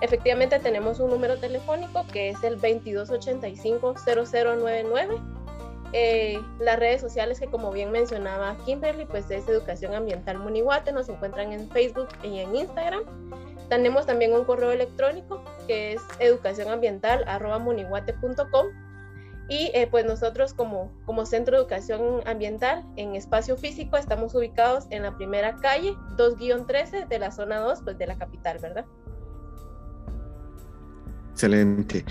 [0.02, 5.43] efectivamente tenemos un número telefónico que es el 2285-0099
[5.94, 11.08] eh, las redes sociales que como bien mencionaba Kimberly, pues es Educación Ambiental Munihuate, nos
[11.08, 13.04] encuentran en Facebook y en Instagram.
[13.70, 18.68] Tenemos también un correo electrónico que es educacionambiental.munihuate.com
[19.50, 24.86] y eh, pues nosotros como, como Centro de Educación Ambiental en espacio físico estamos ubicados
[24.90, 28.86] en la primera calle 2-13 de la zona 2 pues de la capital, ¿verdad?
[31.34, 32.06] Excelente.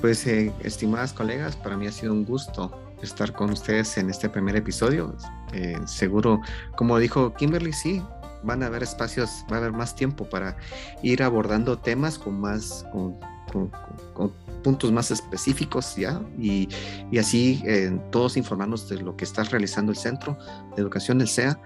[0.00, 2.72] Pues eh, estimadas colegas, para mí ha sido un gusto
[3.02, 5.16] estar con ustedes en este primer episodio.
[5.52, 6.40] Eh, seguro,
[6.76, 8.02] como dijo Kimberly, sí,
[8.42, 10.56] van a haber espacios, va a haber más tiempo para
[11.02, 13.16] ir abordando temas con más, con,
[14.14, 14.32] con,
[14.62, 16.68] puntos más específicos ya y,
[17.10, 20.38] y así eh, todos informarnos de lo que está realizando el Centro
[20.76, 21.58] de Educación del CEA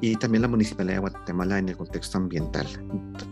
[0.00, 2.66] y también la Municipalidad de Guatemala en el contexto ambiental.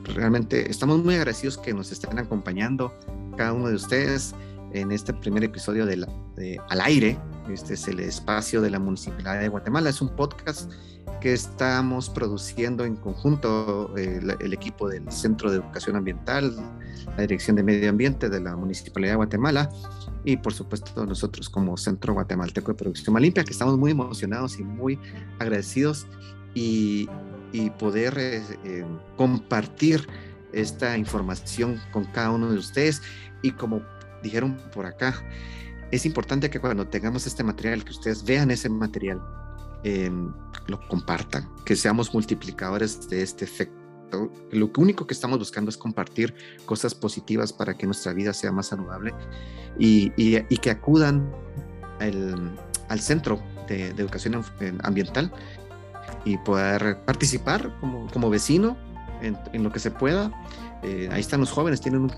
[0.04, 2.92] Realmente estamos muy agradecidos que nos estén acompañando
[3.36, 4.34] cada uno de ustedes
[4.72, 6.06] en este primer episodio de,
[6.70, 7.18] Al Aire.
[7.48, 9.90] Este es el espacio de la Municipalidad de Guatemala.
[9.90, 10.70] Es un podcast
[11.20, 16.54] que estamos produciendo en conjunto eh, el, equipo del Centro de Educación Ambiental,
[17.16, 19.70] la Dirección de Medio Ambiente de la Municipalidad de Guatemala
[20.24, 24.64] y por supuesto nosotros como Centro Guatemalteco de Producción Limpia, que estamos muy emocionados y
[24.64, 24.98] muy
[25.38, 26.06] agradecidos
[26.54, 27.08] y,
[27.78, 28.84] poder eh, eh,
[29.16, 30.08] compartir
[30.52, 33.02] esta información con cada uno de ustedes
[33.42, 33.82] y como
[34.22, 35.22] dijeron por acá,
[35.92, 39.22] es importante que cuando tengamos este material, que ustedes vean ese material,
[39.84, 40.32] em,
[40.66, 43.76] lo compartan, que seamos multiplicadores de este efecto.
[44.50, 46.34] Lo único que estamos buscando es compartir
[46.64, 49.14] cosas positivas para que nuestra vida sea más saludable
[49.78, 51.30] y, y, que acudan
[51.98, 54.42] al centro de, educación
[54.82, 55.30] ambiental
[56.24, 58.76] y poder participar como, como vecino
[59.22, 60.30] en, en, lo que se pueda
[60.82, 62.10] eh, ahí están los jóvenes, tienen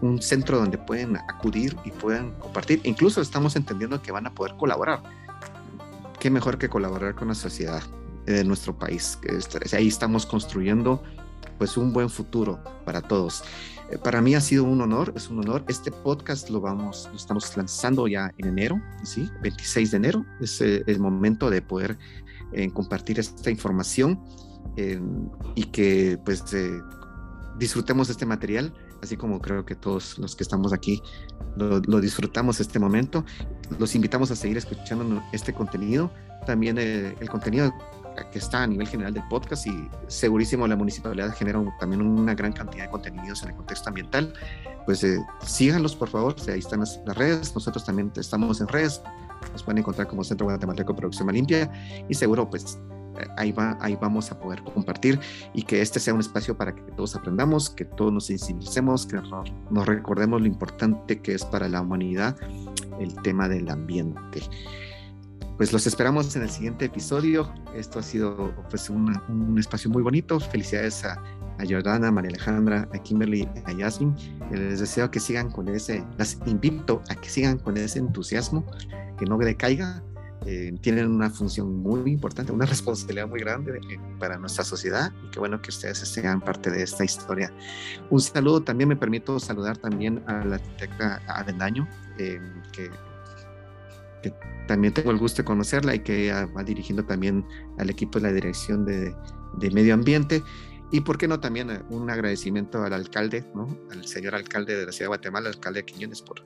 [0.00, 2.80] un, centro donde pueden acudir y pueden compartir.
[2.84, 5.02] Incluso estamos entendiendo que van a poder colaborar.
[6.18, 7.82] Qué mejor que colaborar con la sociedad
[8.24, 9.18] de nuestro país.
[9.72, 11.02] Ahí estamos construyendo
[11.58, 13.44] pues un buen futuro para todos.
[13.90, 15.64] Eh, para mí ha sido un honor, es un honor.
[15.68, 19.30] Este podcast lo vamos, lo estamos lanzando ya en enero, ¿sí?
[19.42, 20.26] 26 de enero.
[20.40, 21.98] Es eh, el momento de poder
[22.72, 24.24] compartir esta información
[25.54, 26.42] y que pues
[27.58, 31.02] disfrutemos este material, así como creo que todos los que estamos aquí
[31.56, 33.24] lo, disfrutamos este momento.
[33.78, 36.10] Los invitamos a seguir escuchando este contenido,
[36.46, 37.72] también eh, el, contenido
[38.32, 42.52] que está a nivel general del podcast y segurísimo la municipalidad genera también una gran
[42.52, 44.32] cantidad de contenidos en el contexto ambiental.
[44.84, 49.02] Pues eh, síganlos por favor, ahí están las, redes, nosotros también estamos en redes,
[49.52, 51.70] nos pueden encontrar como Centro Guatemalteco de Producción Limpia
[52.08, 52.78] y seguro pues
[53.36, 55.20] ahí, va, ahí vamos a poder compartir
[55.54, 59.20] y que este sea un espacio para que todos aprendamos, que todos nos sensibilicemos, que
[59.70, 62.36] nos recordemos lo importante que es para la humanidad
[63.00, 64.42] el tema del ambiente.
[65.56, 67.50] Pues los esperamos en el siguiente episodio.
[67.74, 70.38] Esto ha sido pues, un espacio muy bonito.
[70.38, 71.22] Felicidades a,
[71.58, 74.14] a Jordana, a María Alejandra, a Kimberly, a Yasmin.
[74.50, 78.64] Les deseo que sigan con ese, las invito a que sigan con ese entusiasmo,
[79.18, 80.02] que no decaiga,
[80.46, 85.30] eh, tienen una función muy importante, una responsabilidad muy grande eh, para nuestra sociedad y
[85.30, 87.52] qué bueno que ustedes sean parte de esta historia.
[88.10, 91.88] Un saludo, también me permito saludar también a la arquitecta Avendaño,
[92.18, 92.40] eh,
[92.72, 92.90] que,
[94.22, 94.32] que,
[94.68, 97.44] también tengo el gusto de conocerla y que va dirigiendo también
[97.78, 99.16] al equipo de la Dirección de,
[99.58, 100.44] de Medio Ambiente.
[100.92, 103.76] Y por qué no también un agradecimiento al alcalde, ¿no?
[103.90, 106.44] al señor alcalde de la ciudad de Guatemala, alcalde de Quiñones, por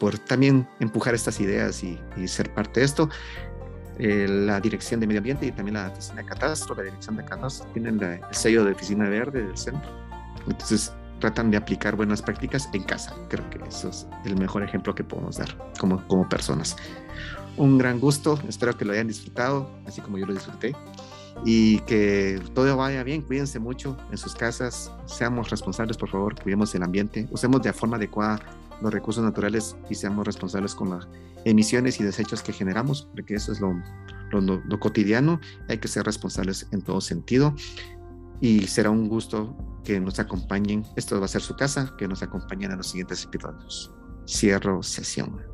[0.00, 3.08] por también empujar estas ideas y, ser parte de esto.
[3.98, 7.24] Eh, la Dirección de Medio Ambiente y también la Oficina de Catastro, la Dirección de
[7.24, 9.90] Catastro, tienen el sello de Oficina Verde del centro.
[10.48, 10.90] Entonces,
[11.20, 13.14] tratan de aplicar buenas prácticas en casa.
[13.28, 16.76] Creo que eso es el mejor ejemplo que podemos dar como, como personas.
[17.58, 20.74] Un gran gusto, espero que lo hayan disfrutado, así como yo lo disfruté.
[21.44, 26.74] Y que todo vaya bien, cuídense mucho en sus casas, seamos responsables, por favor, cuidemos
[26.74, 28.40] el ambiente, usemos de forma adecuada
[28.80, 31.08] los recursos naturales y seamos responsables con las
[31.44, 33.74] emisiones y desechos que generamos, porque eso es lo,
[34.32, 37.54] lo, cotidiano, hay que ser responsables en todo sentido
[38.40, 42.22] y será un gusto que nos acompañen, esto va a ser su casa, que nos
[42.22, 43.92] acompañen en los siguientes episodios.
[44.26, 45.49] Cierro sesión.